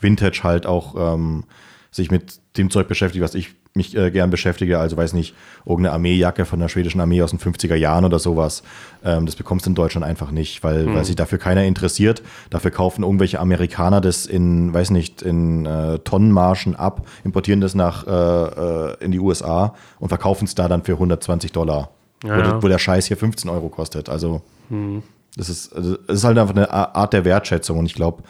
[0.00, 1.44] Vintage halt auch ähm,
[1.90, 4.78] sich mit dem Zeug beschäftigt, was ich mich äh, gern beschäftige.
[4.78, 5.34] Also weiß nicht,
[5.64, 8.62] irgendeine Armeejacke von der schwedischen Armee aus den 50er Jahren oder sowas.
[9.04, 10.94] Ähm, das bekommst du in Deutschland einfach nicht, weil, mhm.
[10.94, 12.22] weil sich dafür keiner interessiert.
[12.50, 18.06] Dafür kaufen irgendwelche Amerikaner das in, weiß nicht, in äh, Tonnenmarschen ab, importieren das nach
[18.06, 21.90] äh, äh in die USA und verkaufen es da dann für 120 Dollar.
[22.24, 22.62] Ja, wo, ja.
[22.62, 24.08] wo, der Scheiß hier 15 Euro kostet.
[24.08, 25.02] Also mhm.
[25.36, 28.24] das, ist, also, das ist halt einfach eine Art der Wertschätzung und ich glaube,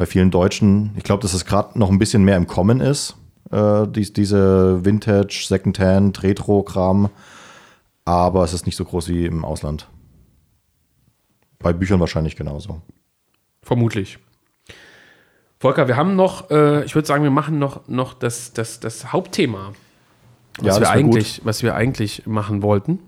[0.00, 3.16] bei vielen Deutschen, ich glaube, dass es gerade noch ein bisschen mehr im Kommen ist,
[3.50, 7.10] äh, dies, diese Vintage, Secondhand, Retro-Kram,
[8.06, 9.90] aber es ist nicht so groß wie im Ausland.
[11.58, 12.80] Bei Büchern wahrscheinlich genauso.
[13.62, 14.18] Vermutlich.
[15.58, 19.12] Volker, wir haben noch, äh, ich würde sagen, wir machen noch, noch das, das, das
[19.12, 19.74] Hauptthema,
[20.60, 23.00] was, ja, wir eigentlich, was wir eigentlich machen wollten,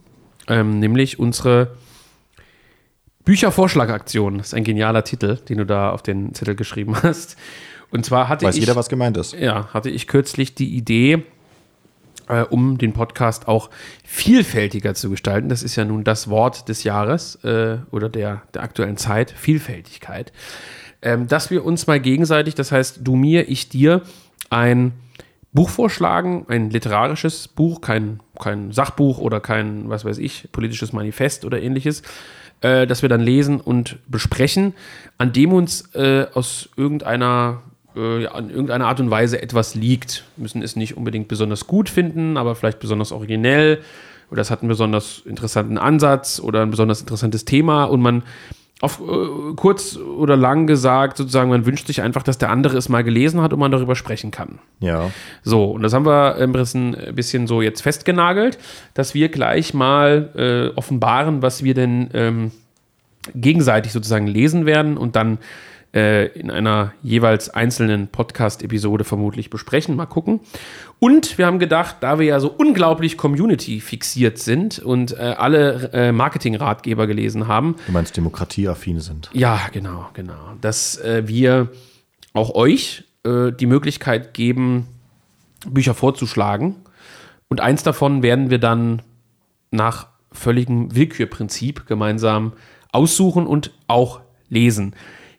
[0.46, 1.74] ähm, nämlich unsere
[3.24, 7.36] Büchervorschlagaktion ist ein genialer Titel, den du da auf den Zettel geschrieben hast.
[7.90, 8.60] Und zwar hatte Weiß ich.
[8.60, 9.34] jeder, was gemeint ist.
[9.34, 11.24] Ja, hatte ich kürzlich die Idee,
[12.28, 13.70] äh, um den Podcast auch
[14.04, 15.48] vielfältiger zu gestalten.
[15.48, 20.32] Das ist ja nun das Wort des Jahres äh, oder der, der aktuellen Zeit: Vielfältigkeit.
[21.02, 24.02] Ähm, dass wir uns mal gegenseitig, das heißt, du mir, ich dir,
[24.50, 24.92] ein
[25.52, 31.44] Buch vorschlagen, ein literarisches Buch, kein, kein Sachbuch oder kein, was weiß ich, politisches Manifest
[31.44, 32.02] oder ähnliches,
[32.62, 34.74] äh, das wir dann lesen und besprechen,
[35.18, 37.62] an dem uns äh, aus irgendeiner
[37.94, 40.24] äh, an irgendeiner Art und Weise etwas liegt.
[40.36, 43.82] Wir müssen es nicht unbedingt besonders gut finden, aber vielleicht besonders originell.
[44.30, 47.84] Oder es hat einen besonders interessanten Ansatz oder ein besonders interessantes Thema.
[47.84, 48.22] Und man
[48.82, 52.88] auf äh, kurz oder lang gesagt, sozusagen, man wünscht sich einfach, dass der andere es
[52.88, 54.58] mal gelesen hat und man darüber sprechen kann.
[54.80, 55.10] Ja.
[55.44, 58.58] So, und das haben wir ein bisschen, ein bisschen so jetzt festgenagelt,
[58.94, 60.30] dass wir gleich mal
[60.74, 62.50] äh, offenbaren, was wir denn ähm,
[63.36, 65.38] gegenseitig sozusagen lesen werden und dann
[65.94, 69.96] äh, in einer jeweils einzelnen Podcast-Episode vermutlich besprechen.
[69.96, 70.40] Mal gucken.
[70.98, 76.12] Und wir haben gedacht, da wir ja so unglaublich Community-fixiert sind und äh, alle äh,
[76.12, 77.76] Marketing-Ratgeber gelesen haben.
[77.86, 79.30] Du meinst demokratieaffin sind.
[79.32, 80.54] Ja, genau, genau.
[80.60, 81.68] Dass äh, wir
[82.32, 84.88] auch euch äh, die Möglichkeit geben,
[85.68, 86.76] Bücher vorzuschlagen.
[87.48, 89.02] Und eins davon werden wir dann
[89.70, 92.54] nach völligem Willkürprinzip gemeinsam
[92.90, 94.94] aussuchen und auch lesen.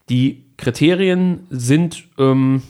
[0.10, 2.62] Die Kriterien sind ähm,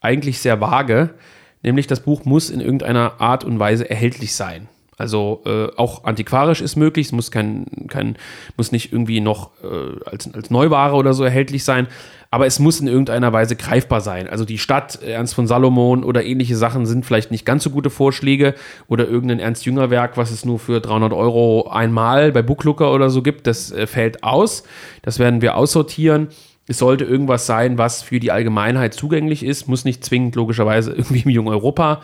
[0.00, 1.14] eigentlich sehr vage,
[1.62, 4.68] nämlich das Buch muss in irgendeiner Art und Weise erhältlich sein.
[4.96, 8.16] Also äh, auch antiquarisch ist möglich, es muss kein, kein
[8.56, 11.88] muss nicht irgendwie noch äh, als, als Neuware oder so erhältlich sein,
[12.30, 14.28] aber es muss in irgendeiner Weise greifbar sein.
[14.28, 17.90] Also die Stadt Ernst von Salomon oder ähnliche Sachen sind vielleicht nicht ganz so gute
[17.90, 18.54] Vorschläge
[18.86, 23.10] oder irgendein Ernst Jünger Werk, was es nur für 300 Euro einmal bei Booklooker oder
[23.10, 24.62] so gibt, das äh, fällt aus.
[25.02, 26.28] Das werden wir aussortieren.
[26.66, 31.22] Es sollte irgendwas sein, was für die Allgemeinheit zugänglich ist, muss nicht zwingend logischerweise irgendwie
[31.22, 32.00] im Jungen Europa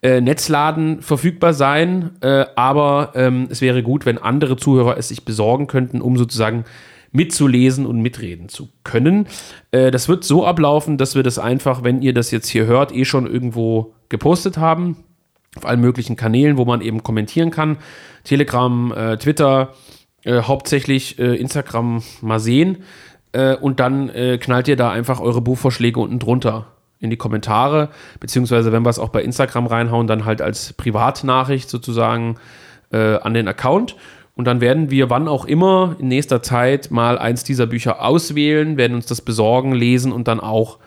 [0.00, 5.24] äh, Netzladen verfügbar sein, äh, aber ähm, es wäre gut, wenn andere Zuhörer es sich
[5.24, 6.64] besorgen könnten, um sozusagen
[7.10, 9.26] mitzulesen und mitreden zu können.
[9.72, 12.94] Äh, das wird so ablaufen, dass wir das einfach, wenn ihr das jetzt hier hört,
[12.94, 15.04] eh schon irgendwo gepostet haben.
[15.56, 17.78] Auf allen möglichen Kanälen, wo man eben kommentieren kann.
[18.22, 19.74] Telegram, äh, Twitter,
[20.24, 22.78] äh, hauptsächlich äh, Instagram mal sehen.
[23.60, 24.10] Und dann
[24.40, 26.66] knallt ihr da einfach eure Buchvorschläge unten drunter
[27.00, 31.70] in die Kommentare, beziehungsweise wenn wir es auch bei Instagram reinhauen, dann halt als Privatnachricht
[31.70, 32.36] sozusagen
[32.92, 33.96] äh, an den Account.
[34.34, 38.76] Und dann werden wir, wann auch immer, in nächster Zeit mal eins dieser Bücher auswählen,
[38.76, 40.78] werden uns das besorgen, lesen und dann auch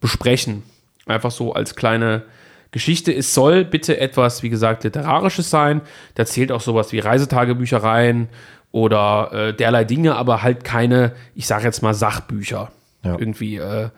[0.00, 0.62] besprechen.
[1.06, 2.22] Einfach so als kleine
[2.70, 3.12] Geschichte.
[3.12, 5.80] Es soll bitte etwas, wie gesagt, Literarisches sein.
[6.14, 8.28] Da zählt auch sowas wie Reisetagebücher rein
[8.72, 12.70] oder äh, derlei Dinge, aber halt keine, ich sage jetzt mal, Sachbücher.
[13.02, 13.16] Ja.
[13.18, 13.56] Irgendwie.
[13.56, 13.90] Äh,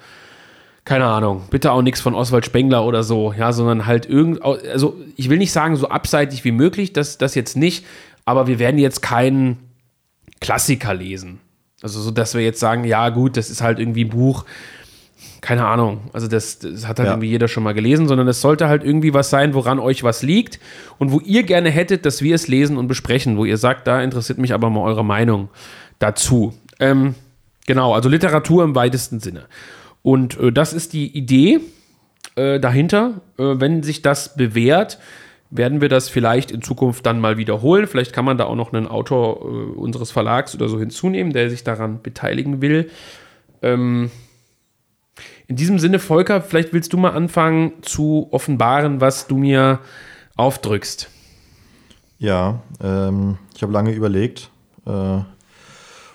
[0.85, 4.97] keine Ahnung, bitte auch nichts von Oswald Spengler oder so, ja, sondern halt irgend, also
[5.17, 7.87] ich will nicht sagen so abseitig wie möglich, das, das jetzt nicht,
[8.25, 9.59] aber wir werden jetzt keinen
[10.41, 11.39] Klassiker lesen.
[11.83, 14.45] Also so, dass wir jetzt sagen, ja gut, das ist halt irgendwie ein Buch,
[15.41, 17.15] keine Ahnung, also das, das hat halt ja.
[17.15, 20.23] irgendwie jeder schon mal gelesen, sondern es sollte halt irgendwie was sein, woran euch was
[20.23, 20.61] liegt
[20.99, 24.03] und wo ihr gerne hättet, dass wir es lesen und besprechen, wo ihr sagt, da
[24.03, 25.49] interessiert mich aber mal eure Meinung
[25.99, 26.55] dazu.
[26.79, 27.15] Ähm,
[27.67, 29.47] genau, also Literatur im weitesten Sinne.
[30.03, 31.61] Und äh, das ist die Idee
[32.37, 33.21] äh, dahinter.
[33.39, 34.99] Äh, wenn sich das bewährt,
[35.51, 37.87] werden wir das vielleicht in Zukunft dann mal wiederholen.
[37.87, 41.51] Vielleicht kann man da auch noch einen Autor äh, unseres Verlags oder so hinzunehmen, der
[41.51, 42.91] sich daran beteiligen will.
[43.61, 44.11] Ähm
[45.53, 49.81] in diesem Sinne, Volker, vielleicht willst du mal anfangen zu offenbaren, was du mir
[50.35, 51.11] aufdrückst.
[52.19, 54.49] Ja, ähm, ich habe lange überlegt
[54.87, 55.19] äh,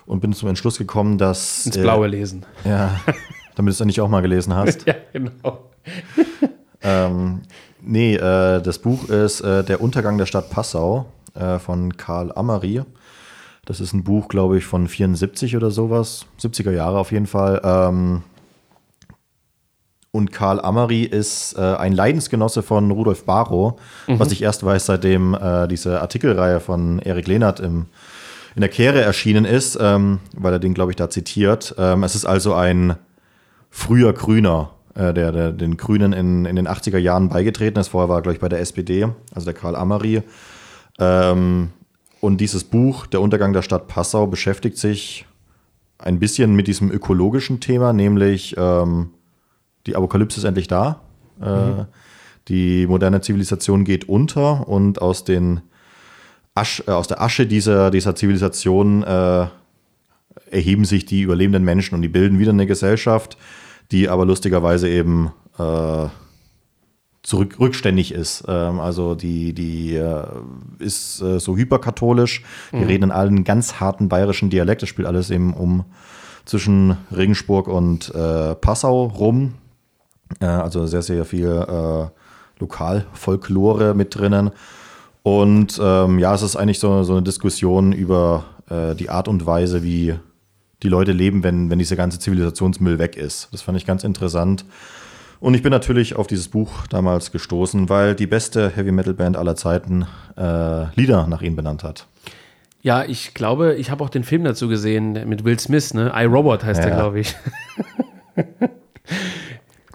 [0.06, 1.66] und bin zum Entschluss gekommen, dass.
[1.66, 2.46] Ins Blaue äh, lesen.
[2.64, 2.98] Ja.
[3.54, 4.84] damit du es dann nicht auch mal gelesen hast.
[4.88, 5.70] ja, genau.
[6.82, 7.42] ähm,
[7.80, 12.82] nee, äh, das Buch ist äh, Der Untergang der Stadt Passau äh, von Karl Amari.
[13.66, 17.60] Das ist ein Buch, glaube ich, von 74 oder sowas, 70er Jahre auf jeden Fall.
[17.62, 18.24] Ähm,
[20.18, 24.18] und Karl Amari ist äh, ein Leidensgenosse von Rudolf Barrow, mhm.
[24.18, 27.86] was ich erst weiß, seitdem äh, diese Artikelreihe von Erik Lehnert im,
[28.56, 31.74] in der Kehre erschienen ist, ähm, weil er den, glaube ich, da zitiert.
[31.78, 32.96] Ähm, es ist also ein
[33.70, 37.88] früher Grüner, äh, der, der den Grünen in, in den 80er Jahren beigetreten ist.
[37.88, 40.22] Vorher war er, glaube ich, bei der SPD, also der Karl Amari.
[40.98, 41.70] Ähm,
[42.20, 45.24] und dieses Buch, Der Untergang der Stadt Passau, beschäftigt sich
[45.98, 49.10] ein bisschen mit diesem ökologischen Thema, nämlich ähm,
[49.86, 51.00] die Apokalypse ist endlich da.
[51.40, 51.86] Äh, mhm.
[52.48, 55.60] Die moderne Zivilisation geht unter und aus, den
[56.54, 59.46] Asch, äh, aus der Asche dieser, dieser Zivilisation äh,
[60.50, 63.36] erheben sich die überlebenden Menschen und die bilden wieder eine Gesellschaft,
[63.92, 66.08] die aber lustigerweise eben äh,
[67.22, 68.44] zurück, rückständig ist.
[68.48, 70.24] Ähm, also die, die äh,
[70.78, 72.42] ist äh, so hyperkatholisch.
[72.72, 72.84] Die mhm.
[72.84, 74.82] reden in allen ganz harten bayerischen Dialekt.
[74.82, 75.84] Das spielt alles eben um
[76.44, 79.54] zwischen Regensburg und äh, Passau rum.
[80.40, 82.06] Äh, also sehr, sehr viel äh,
[82.58, 84.50] Lokalfolklore mit drinnen.
[85.22, 89.46] Und ähm, ja, es ist eigentlich so, so eine Diskussion über äh, die Art und
[89.46, 90.14] Weise, wie
[90.82, 93.48] die Leute leben, wenn, wenn dieser ganze Zivilisationsmüll weg ist.
[93.52, 94.64] Das fand ich ganz interessant.
[95.40, 99.36] Und ich bin natürlich auf dieses Buch damals gestoßen, weil die beste Heavy Metal Band
[99.36, 100.06] aller Zeiten
[100.36, 102.06] äh, Lieder nach ihm benannt hat.
[102.80, 106.12] Ja, ich glaube, ich habe auch den Film dazu gesehen mit Will Smith, ne?
[106.14, 106.86] I Robot heißt ja.
[106.86, 107.36] der, glaube ich.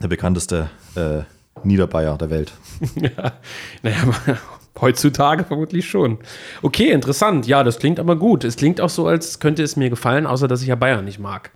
[0.03, 1.21] der bekannteste äh,
[1.63, 2.51] Niederbayer der Welt.
[2.95, 3.33] ja,
[3.81, 4.37] naja,
[4.79, 6.17] Heutzutage vermutlich schon.
[6.61, 7.47] Okay, interessant.
[7.47, 8.43] Ja, das klingt aber gut.
[8.43, 11.19] Es klingt auch so, als könnte es mir gefallen, außer dass ich ja Bayern nicht
[11.19, 11.51] mag.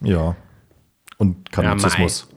[0.00, 0.36] Ja.
[1.16, 2.28] Und Katholizismus.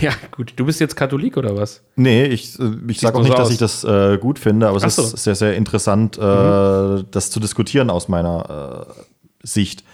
[0.00, 0.52] Ja, ja, gut.
[0.56, 1.82] Du bist jetzt Katholik oder was?
[1.96, 4.76] Nee, ich, äh, ich sage auch nicht, so dass ich das äh, gut finde, aber
[4.76, 5.02] es so.
[5.02, 7.06] ist sehr, sehr interessant, äh, mhm.
[7.10, 9.84] das zu diskutieren aus meiner äh, Sicht.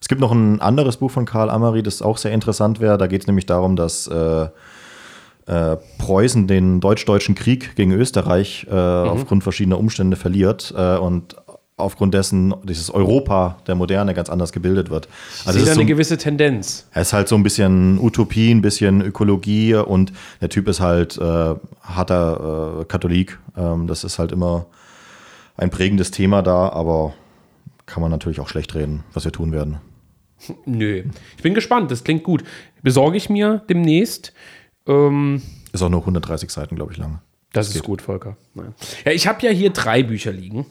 [0.00, 2.96] Es gibt noch ein anderes Buch von Karl Amari, das auch sehr interessant wäre.
[2.96, 4.48] Da geht es nämlich darum, dass äh,
[5.46, 9.08] äh, Preußen den deutsch-deutschen Krieg gegen Österreich äh, mhm.
[9.08, 11.36] aufgrund verschiedener Umstände verliert äh, und
[11.76, 15.08] aufgrund dessen dieses Europa der Moderne ganz anders gebildet wird.
[15.44, 16.86] Also sehe da so, eine gewisse Tendenz.
[16.92, 21.18] Es ist halt so ein bisschen Utopie, ein bisschen Ökologie und der Typ ist halt
[21.18, 23.38] äh, harter äh, Katholik.
[23.56, 24.66] Ähm, das ist halt immer
[25.56, 27.12] ein prägendes Thema da, aber
[27.86, 29.78] kann man natürlich auch schlecht reden, was wir tun werden.
[30.64, 31.04] Nö.
[31.36, 32.44] Ich bin gespannt, das klingt gut.
[32.82, 34.32] Besorge ich mir demnächst.
[34.86, 37.20] Ähm, ist auch nur 130 Seiten, glaube ich, lang.
[37.52, 38.36] Das, das ist gut, Volker.
[38.54, 38.74] Nein.
[39.04, 40.66] Ja, ich habe ja hier drei Bücher liegen.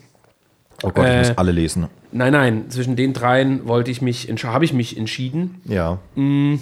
[0.82, 1.88] Oh Gott, ich muss äh, alle lesen.
[2.12, 5.62] Nein, nein, zwischen den dreien wollte ich mich, habe ich mich entschieden.
[5.66, 6.00] Ja.
[6.16, 6.62] Mhm.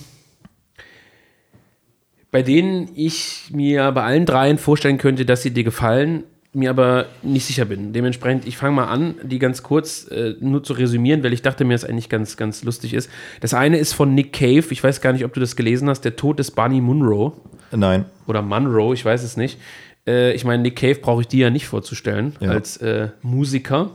[2.32, 6.24] Bei denen ich mir bei allen dreien vorstellen könnte, dass sie dir gefallen,
[6.58, 7.94] mir aber nicht sicher bin.
[7.94, 11.64] Dementsprechend, ich fange mal an, die ganz kurz äh, nur zu resümieren, weil ich dachte
[11.64, 13.10] mir, es eigentlich ganz, ganz lustig ist.
[13.42, 16.02] Das eine ist von Nick Cave, ich weiß gar nicht, ob du das gelesen hast,
[16.02, 17.40] Der Tod des Barney Munro.
[17.72, 18.06] Nein.
[18.26, 19.60] Oder Munro, ich weiß es nicht.
[20.08, 22.50] Äh, ich meine, Nick Cave brauche ich dir ja nicht vorzustellen ja.
[22.50, 23.92] als äh, Musiker,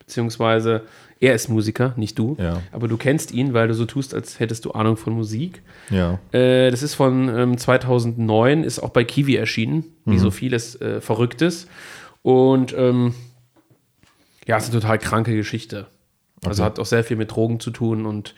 [0.00, 0.82] beziehungsweise
[1.24, 2.36] er ist Musiker, nicht du.
[2.38, 2.60] Ja.
[2.70, 5.62] Aber du kennst ihn, weil du so tust, als hättest du Ahnung von Musik.
[5.88, 6.18] Ja.
[6.32, 10.18] Äh, das ist von ähm, 2009, ist auch bei Kiwi erschienen, wie mhm.
[10.18, 11.66] so vieles äh, Verrücktes.
[12.22, 13.14] Und ähm,
[14.46, 15.76] ja, ist eine total kranke Geschichte.
[15.76, 16.48] Also okay.
[16.48, 18.34] Also hat auch sehr viel mit Drogen zu tun und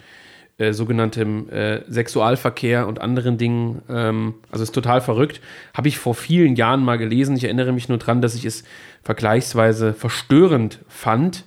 [0.59, 3.83] äh, sogenanntem äh, Sexualverkehr und anderen Dingen.
[3.89, 5.41] Ähm, also ist total verrückt.
[5.75, 7.37] Habe ich vor vielen Jahren mal gelesen.
[7.37, 8.63] Ich erinnere mich nur dran, dass ich es
[9.03, 11.45] vergleichsweise verstörend fand.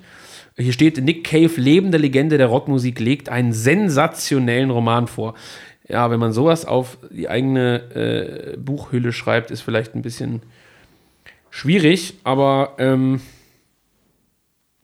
[0.59, 5.35] Hier steht, Nick Cave, lebende Legende der Rockmusik, legt einen sensationellen Roman vor.
[5.87, 10.41] Ja, wenn man sowas auf die eigene äh, Buchhülle schreibt, ist vielleicht ein bisschen
[11.49, 13.21] schwierig, aber ähm,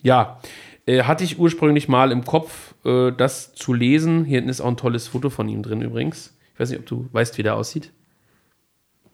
[0.02, 0.40] ja,
[0.86, 4.24] äh, hatte ich ursprünglich mal im Kopf, äh, das zu lesen.
[4.24, 6.34] Hier hinten ist auch ein tolles Foto von ihm drin übrigens.
[6.54, 7.92] Ich weiß nicht, ob du weißt, wie der aussieht.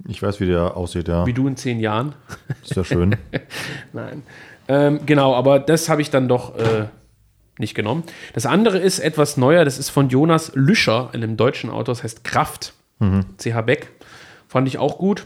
[0.07, 1.25] Ich weiß, wie der aussieht, ja.
[1.25, 2.13] Wie du in zehn Jahren.
[2.63, 3.15] Ist ja schön.
[3.93, 4.23] Nein.
[4.67, 6.85] Ähm, genau, aber das habe ich dann doch äh,
[7.57, 8.03] nicht genommen.
[8.33, 12.23] Das andere ist etwas neuer, das ist von Jonas Lüscher, einem deutschen Autor, das heißt
[12.23, 12.73] Kraft.
[12.99, 13.25] Mhm.
[13.37, 13.89] CH Beck.
[14.47, 15.25] Fand ich auch gut.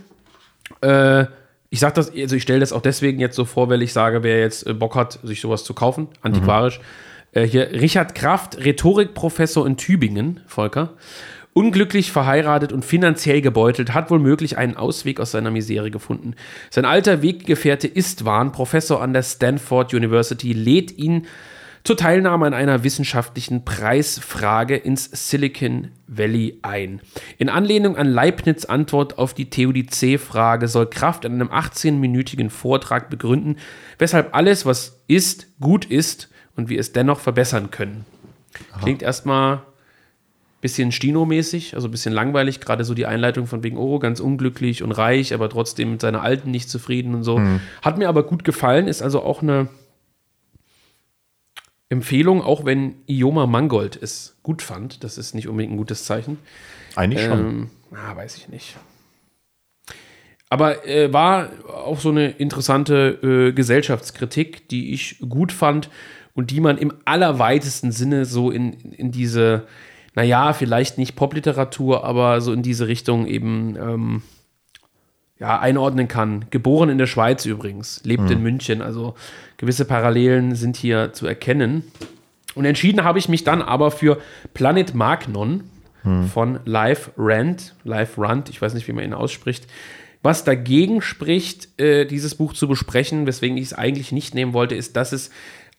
[0.82, 1.26] Äh,
[1.70, 4.24] ich sage das, also ich stelle das auch deswegen jetzt so vor, weil ich sage,
[4.24, 6.80] wer jetzt äh, Bock hat, sich sowas zu kaufen, antiquarisch.
[6.80, 7.42] Mhm.
[7.42, 10.94] Äh, hier Richard Kraft, Rhetorikprofessor in Tübingen, Volker.
[11.58, 16.36] Unglücklich verheiratet und finanziell gebeutelt, hat womöglich einen Ausweg aus seiner Misere gefunden.
[16.70, 21.28] Sein alter Weggefährte Istvan, Professor an der Stanford University, lädt ihn
[21.86, 27.00] zur Teilnahme an einer wissenschaftlichen Preisfrage ins Silicon Valley ein.
[27.38, 33.60] In Anlehnung an Leibniz Antwort auf die Theodizee-Frage soll Kraft in einem 18-minütigen Vortrag begründen,
[33.98, 38.06] weshalb alles, was ist, gut ist und wir es dennoch verbessern können.
[38.82, 39.62] Klingt erstmal
[40.66, 44.82] bisschen Stino-mäßig, also ein bisschen langweilig, gerade so die Einleitung von wegen, oh, ganz unglücklich
[44.82, 47.38] und reich, aber trotzdem mit seiner Alten nicht zufrieden und so.
[47.38, 47.60] Mhm.
[47.84, 49.68] Hat mir aber gut gefallen, ist also auch eine
[51.90, 55.04] Empfehlung, auch wenn Ioma Mangold es gut fand.
[55.04, 56.40] Das ist nicht unbedingt ein gutes Zeichen.
[56.96, 57.40] Eigentlich schon.
[57.40, 58.76] Ähm, ah, weiß ich nicht.
[60.50, 65.92] Aber äh, war auch so eine interessante äh, Gesellschaftskritik, die ich gut fand
[66.34, 69.68] und die man im allerweitesten Sinne so in, in diese
[70.16, 74.22] naja, vielleicht nicht Popliteratur, aber so in diese Richtung eben ähm,
[75.40, 76.46] ja, einordnen kann.
[76.50, 78.32] Geboren in der Schweiz übrigens, lebt mhm.
[78.32, 79.16] in München, also
[79.58, 81.84] gewisse Parallelen sind hier zu erkennen.
[82.56, 84.18] Und entschieden habe ich mich dann aber für
[84.54, 85.66] Planet Magnon
[86.04, 86.28] mhm.
[86.28, 89.68] von Live Rand, Live Rand, ich weiß nicht, wie man ihn ausspricht.
[90.24, 94.74] Was dagegen spricht, äh, dieses Buch zu besprechen, weswegen ich es eigentlich nicht nehmen wollte,
[94.74, 95.30] ist, dass es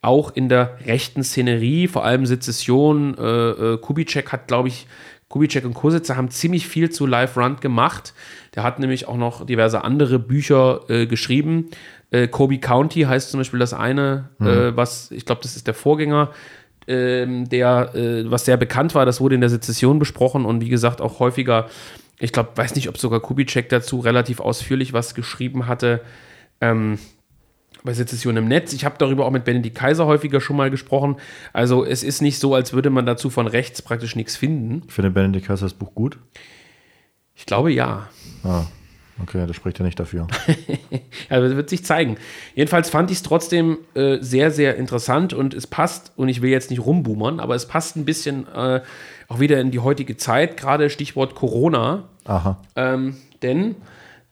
[0.02, 3.16] auch in der rechten Szenerie, vor allem Sezession.
[3.18, 4.86] Äh, äh, Kubitschek hat, glaube ich,
[5.28, 8.14] Kubitschek und Kositzer haben ziemlich viel zu Live Run gemacht.
[8.54, 11.70] Der hat nämlich auch noch diverse andere Bücher äh, geschrieben.
[12.10, 14.46] Äh, Kobe County heißt zum Beispiel das eine, mhm.
[14.46, 16.30] äh, was ich glaube, das ist der Vorgänger,
[16.86, 19.04] ähm, der äh, was sehr bekannt war.
[19.04, 21.68] Das wurde in der Sezession besprochen und wie gesagt auch häufiger.
[22.18, 26.00] Ich glaube, weiß nicht, ob sogar Kubitschek dazu relativ ausführlich was geschrieben hatte.
[26.60, 26.98] Ähm,
[27.84, 28.72] bei Sezession im Netz.
[28.72, 31.16] Ich habe darüber auch mit Benedikt Kaiser häufiger schon mal gesprochen.
[31.52, 34.82] Also es ist nicht so, als würde man dazu von rechts praktisch nichts finden.
[34.86, 36.18] Ich finde Benedikt Kaiser das Buch gut.
[37.34, 38.08] Ich glaube ja.
[38.44, 38.64] Ah,
[39.22, 40.26] okay, das spricht ja nicht dafür.
[41.30, 42.16] ja, das wird sich zeigen.
[42.54, 46.50] Jedenfalls fand ich es trotzdem äh, sehr, sehr interessant und es passt, und ich will
[46.50, 48.80] jetzt nicht rumboomern, aber es passt ein bisschen äh,
[49.28, 52.04] auch wieder in die heutige Zeit, gerade Stichwort Corona.
[52.24, 52.58] Aha.
[52.74, 53.76] Ähm, denn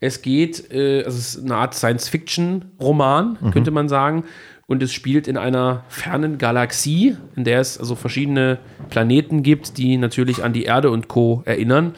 [0.00, 3.50] es geht, äh, also es ist eine Art Science-Fiction-Roman, mhm.
[3.50, 4.24] könnte man sagen.
[4.66, 9.98] Und es spielt in einer fernen Galaxie, in der es also verschiedene Planeten gibt, die
[9.98, 11.42] natürlich an die Erde und Co.
[11.44, 11.94] erinnern.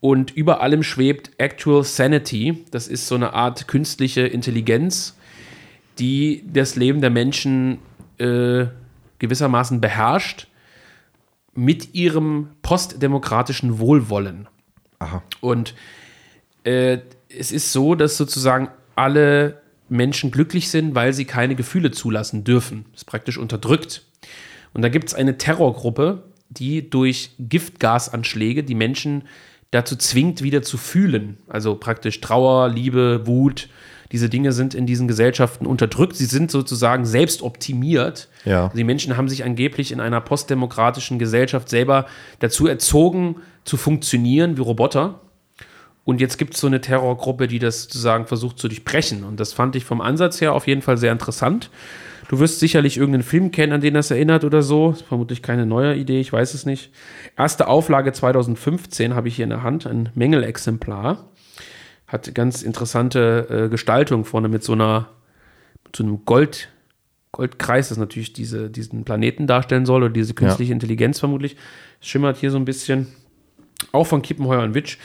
[0.00, 2.64] Und über allem schwebt Actual Sanity.
[2.70, 5.16] Das ist so eine Art künstliche Intelligenz,
[5.98, 7.78] die das Leben der Menschen
[8.18, 8.66] äh,
[9.18, 10.48] gewissermaßen beherrscht
[11.54, 14.48] mit ihrem postdemokratischen Wohlwollen.
[14.98, 15.22] Aha.
[15.40, 15.74] Und
[16.64, 16.98] äh,
[17.38, 22.86] es ist so, dass sozusagen alle Menschen glücklich sind, weil sie keine Gefühle zulassen dürfen.
[22.92, 24.02] Das ist praktisch unterdrückt.
[24.72, 29.22] Und da gibt es eine Terrorgruppe, die durch Giftgasanschläge die Menschen
[29.70, 31.38] dazu zwingt, wieder zu fühlen.
[31.48, 33.68] Also praktisch Trauer, Liebe, Wut.
[34.12, 36.16] Diese Dinge sind in diesen Gesellschaften unterdrückt.
[36.16, 38.28] Sie sind sozusagen selbst optimiert.
[38.44, 38.70] Ja.
[38.74, 42.06] Die Menschen haben sich angeblich in einer postdemokratischen Gesellschaft selber
[42.38, 45.20] dazu erzogen, zu funktionieren wie Roboter.
[46.06, 49.24] Und jetzt gibt es so eine Terrorgruppe, die das sozusagen versucht zu durchbrechen.
[49.24, 51.68] Und das fand ich vom Ansatz her auf jeden Fall sehr interessant.
[52.28, 54.92] Du wirst sicherlich irgendeinen Film kennen, an den das erinnert oder so.
[54.92, 56.92] Ist vermutlich keine neue Idee, ich weiß es nicht.
[57.36, 61.28] Erste Auflage 2015 habe ich hier in der Hand, ein Mängelexemplar.
[62.06, 65.08] Hat ganz interessante äh, Gestaltung vorne mit so einer,
[65.84, 66.68] mit so einem Gold,
[67.32, 70.74] Goldkreis, das natürlich diese, diesen Planeten darstellen soll oder diese künstliche Ja.
[70.74, 71.56] Intelligenz vermutlich.
[72.00, 73.08] Schimmert hier so ein bisschen.
[73.90, 74.98] Auch von Kiepenheuer und Witsch,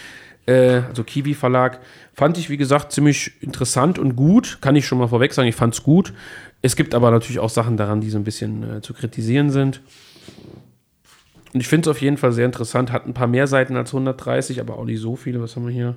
[0.46, 1.80] äh, also Kiwi Verlag.
[2.14, 4.60] Fand ich, wie gesagt, ziemlich interessant und gut.
[4.62, 6.14] Kann ich schon mal vorweg sagen, ich fand es gut.
[6.62, 9.82] Es gibt aber natürlich auch Sachen daran, die so ein bisschen äh, zu kritisieren sind.
[11.54, 12.92] Und ich finde es auf jeden Fall sehr interessant.
[12.92, 15.42] Hat ein paar mehr Seiten als 130, aber auch nicht so viele.
[15.42, 15.96] Was haben wir hier?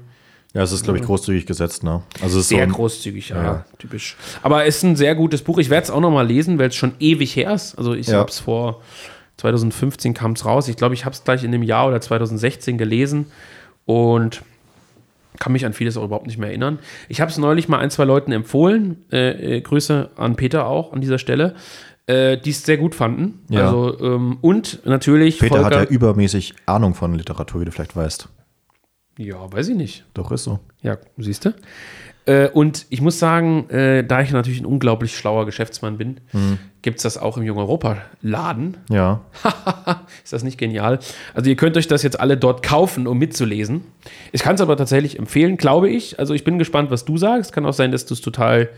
[0.52, 2.02] Ja, es ist, glaube ich, großzügig gesetzt, ne?
[2.20, 3.64] Also es ist Sehr so ein, großzügig, ja, Ja.
[3.78, 4.16] typisch.
[4.42, 5.58] Aber es ist ein sehr gutes Buch.
[5.58, 7.76] Ich werde es auch noch mal lesen, weil es schon ewig her ist.
[7.76, 8.18] Also ich Ja.
[8.18, 8.80] habe es vor
[9.36, 10.68] 2015 kam es raus.
[10.68, 13.26] Ich glaube, ich habe es gleich in dem Jahr oder 2016 gelesen
[13.86, 14.42] und
[15.38, 16.78] kann mich an vieles auch überhaupt nicht mehr erinnern.
[17.08, 19.04] Ich habe es neulich mal ein, zwei Leuten empfohlen.
[19.10, 21.54] Äh, äh, Grüße an Peter auch an dieser Stelle.
[22.06, 23.40] Äh, die es sehr gut fanden.
[23.48, 23.64] Ja.
[23.64, 27.96] Also, ähm, und natürlich Peter hat ja Volker- übermäßig Ahnung von Literatur, wie du vielleicht
[27.96, 28.28] weißt.
[29.16, 30.04] ja, weiß ich nicht.
[30.12, 30.58] Doch, ist so.
[30.82, 31.54] Ja, siehst du.
[32.26, 36.20] Äh, und ich muss sagen, äh, da ich natürlich ein unglaublich schlauer Geschäftsmann bin,
[36.84, 38.76] gibt es das auch im Jung Europa-Laden.
[38.90, 39.22] Ja.
[40.22, 40.98] Ist das nicht genial?
[41.32, 43.82] Also ihr könnt euch das jetzt alle dort kaufen, um mitzulesen.
[44.32, 46.18] Ich kann es aber tatsächlich empfehlen, glaube ich.
[46.18, 47.52] Also ich bin gespannt, was du sagst.
[47.52, 48.68] Kann auch sein, dass du es total,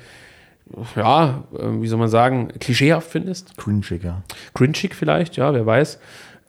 [0.94, 3.57] ja, äh, wie soll man sagen, klischeehaft findest.
[3.57, 4.22] Cringig, ja.
[4.55, 5.99] Cringig vielleicht, ja, wer weiß.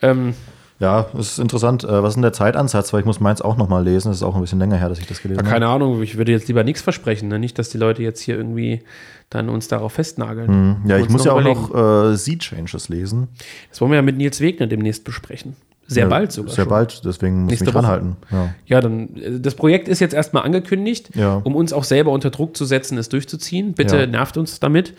[0.02, 0.36] Ähm,
[0.80, 1.84] Ja, es ist interessant.
[1.84, 2.94] Äh, Was ist denn der Zeitansatz?
[2.94, 4.12] Weil ich muss meins auch noch mal lesen.
[4.12, 5.50] Es ist auch ein bisschen länger her, dass ich das gelesen habe.
[5.50, 7.30] keine Ahnung, ich würde jetzt lieber nichts versprechen.
[7.30, 7.40] Ne?
[7.40, 8.82] Nicht, dass die Leute jetzt hier irgendwie
[9.30, 10.78] dann uns darauf festnageln.
[10.86, 11.62] Ja, ich muss ja auch überlegen.
[11.74, 13.28] noch äh, Sea Changes lesen.
[13.70, 15.56] Das wollen wir ja mit Nils Wegner demnächst besprechen.
[15.90, 16.54] Sehr Ja, bald sogar.
[16.54, 16.70] Sehr schon.
[16.70, 18.18] bald, deswegen muss ich mich dranhalten.
[18.30, 18.50] Ja.
[18.66, 21.36] Ja, dann, äh, das Projekt ist jetzt erstmal angekündigt, Ja.
[21.44, 23.74] um uns auch selber unter Druck zu setzen, es durchzuziehen.
[23.74, 24.06] Bitte Ja.
[24.08, 24.94] nervt uns damit.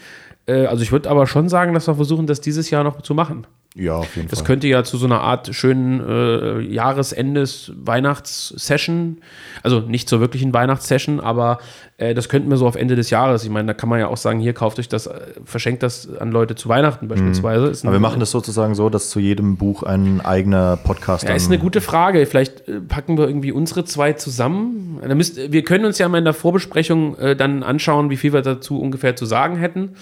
[0.47, 3.15] Äh, Also ich würde aber schon sagen, dass wir versuchen, das dieses Jahr noch zu
[3.15, 3.47] machen.
[3.79, 4.47] Ja, auf jeden Das Fall.
[4.47, 9.19] könnte ja zu so einer Art schönen äh, Jahresendes Weihnachtssession,
[9.63, 11.59] also nicht zur wirklichen Weihnachtssession, aber
[11.97, 13.45] äh, das könnten wir so auf Ende des Jahres.
[13.45, 16.09] Ich meine, da kann man ja auch sagen, hier kauft euch das, äh, verschenkt das
[16.19, 17.67] an Leute zu Weihnachten beispielsweise.
[17.69, 17.89] Ist ein- Mhm.
[17.89, 21.47] Aber wir machen das sozusagen so, dass zu jedem Buch ein eigener Podcast Ja, ist
[21.47, 22.27] eine gute Frage.
[22.27, 24.99] Vielleicht äh, packen wir irgendwie unsere zwei zusammen.
[25.07, 28.33] Da müsst, wir können uns ja mal in der Vorbesprechung äh, dann anschauen, wie viel
[28.33, 29.93] wir dazu ungefähr zu sagen hätten.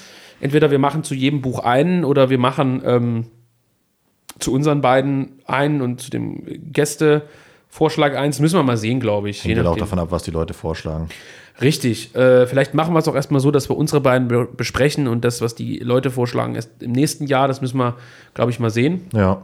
[0.40, 3.26] Entweder wir machen zu jedem Buch einen oder wir machen ähm,
[4.38, 8.38] zu unseren beiden einen und zu dem Gästevorschlag eins.
[8.40, 9.44] Müssen wir mal sehen, glaube ich.
[9.44, 11.08] Hängt halt auch davon ab, was die Leute vorschlagen.
[11.60, 12.14] Richtig.
[12.14, 15.24] Äh, vielleicht machen wir es auch erstmal so, dass wir unsere beiden be besprechen und
[15.24, 17.48] das, was die Leute vorschlagen, erst im nächsten Jahr.
[17.48, 17.96] Das müssen wir,
[18.34, 19.06] glaube ich, mal sehen.
[19.14, 19.42] Ja,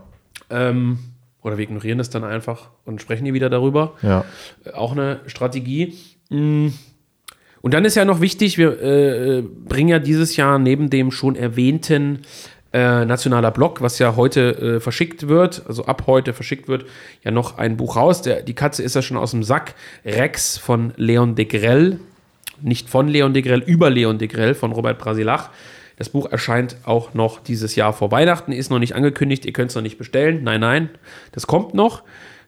[0.51, 0.99] Ähm,
[1.43, 3.95] oder wir ignorieren das dann einfach und sprechen hier wieder darüber.
[4.03, 4.25] ja.
[4.65, 5.95] Äh, Auch eine Strategie.
[6.29, 6.69] Mm.
[7.63, 11.37] Und dann ist ja noch wichtig, wir äh, bringen ja dieses Jahr neben dem schon
[11.37, 12.23] erwähnten
[12.73, 16.87] äh, nationaler Blog, was ja heute äh, verschickt wird, also ab heute verschickt wird,
[17.23, 18.23] ja noch ein Buch raus.
[18.23, 19.75] Der, die Katze ist ja schon aus dem Sack.
[20.05, 22.01] Rex von Leon de Grell.
[22.61, 25.51] Nicht von Leon de Grell, über Leon de Grell von Robert Brasilach.
[25.97, 29.71] Das Buch erscheint auch noch dieses Jahr vor Weihnachten, ist noch nicht angekündigt, ihr könnt
[29.71, 30.43] es noch nicht bestellen.
[30.43, 30.91] Nein, nein,
[31.33, 32.03] das kommt noch.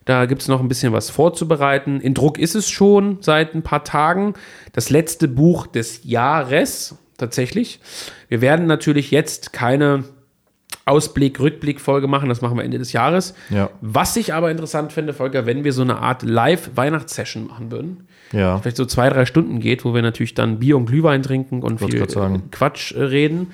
[0.05, 2.01] Da gibt es noch ein bisschen was vorzubereiten.
[2.01, 4.35] In Druck ist es schon seit ein paar Tagen.
[4.73, 7.81] Das letzte Buch des Jahres tatsächlich.
[8.29, 10.05] Wir werden natürlich jetzt keine
[10.87, 12.29] Ausblick, Rückblick-Folge machen.
[12.29, 13.35] Das machen wir Ende des Jahres.
[13.51, 13.71] Ja.
[13.81, 18.09] Was ich aber interessant finde, Volker, wenn wir so eine Art Live-Weihnachtssession machen würden.
[18.33, 18.59] Ja.
[18.59, 21.81] Vielleicht so zwei, drei Stunden geht, wo wir natürlich dann Bier und Glühwein trinken und
[21.81, 23.53] Wollte viel Quatsch äh, reden.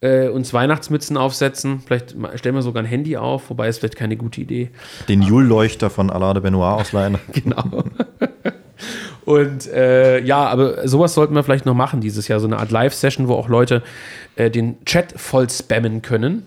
[0.00, 1.80] Äh, uns Weihnachtsmützen aufsetzen.
[1.80, 4.70] Vielleicht stellen wir sogar ein Handy auf, wobei es vielleicht keine gute Idee.
[5.08, 7.18] Den Jule-Leuchter von Alain de Benoit ausleihen.
[7.32, 7.84] Genau.
[9.24, 12.40] Und äh, ja, aber sowas sollten wir vielleicht noch machen dieses Jahr.
[12.40, 13.82] So eine Art Live-Session, wo auch Leute
[14.36, 16.44] äh, den Chat voll spammen können.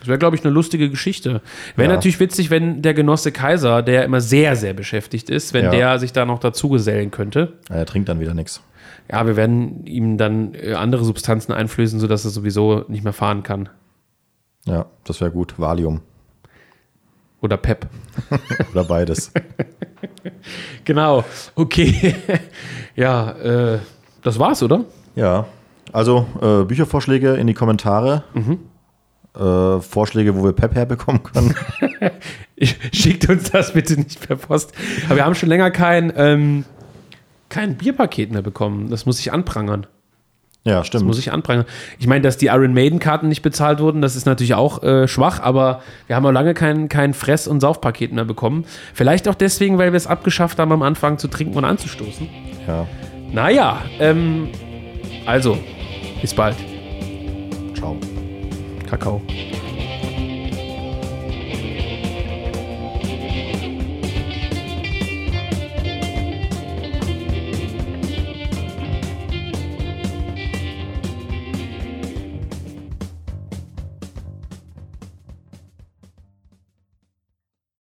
[0.00, 1.40] Das wäre, glaube ich, eine lustige Geschichte.
[1.76, 1.94] Wäre Ja.
[1.96, 5.70] natürlich witzig, wenn der Genosse Kaiser, der immer sehr, sehr beschäftigt ist, wenn Ja.
[5.70, 7.54] der sich da noch dazu gesellen könnte.
[7.68, 8.62] er trinkt dann wieder nichts.
[9.12, 13.42] Ja, wir werden ihm dann äh, andere Substanzen einflößen, sodass er sowieso nicht mehr fahren
[13.42, 13.68] kann.
[14.64, 15.54] Ja, das wäre gut.
[15.58, 16.00] Valium.
[17.42, 17.86] Oder Pep.
[18.72, 19.32] Oder beides.
[20.84, 21.24] Genau.
[21.54, 22.14] Okay.
[22.96, 23.78] ja, äh,
[24.22, 24.84] das war's, oder?
[25.14, 25.46] Ja,
[25.92, 28.24] also äh, Büchervorschläge in die Kommentare.
[29.38, 31.54] Äh, Vorschläge, wo wir Pep herbekommen können.
[32.92, 34.72] Schickt uns das bitte nicht per Post.
[35.06, 36.64] Aber wir haben schon länger kein, ähm,
[37.48, 38.90] kein Bierpaket mehr bekommen.
[38.90, 39.86] Das muss ich anprangern.
[40.64, 41.04] ja, Das stimmt.
[41.06, 41.64] muss ich anprangern.
[41.98, 45.40] Ich meine, dass die Iron Maiden-Karten nicht bezahlt wurden, das ist natürlich auch äh, schwach,
[45.40, 48.64] aber wir haben auch lange kein, kein Fress- und Saufpaket mehr bekommen.
[48.94, 52.28] Vielleicht auch deswegen, weil wir es abgeschafft haben, am Anfang zu trinken und anzustoßen.
[52.66, 52.86] ja.
[53.32, 54.48] Naja, ähm,
[55.24, 55.56] also,
[56.20, 56.56] bis bald.
[57.76, 57.96] Ciao.
[58.90, 59.22] Kakao.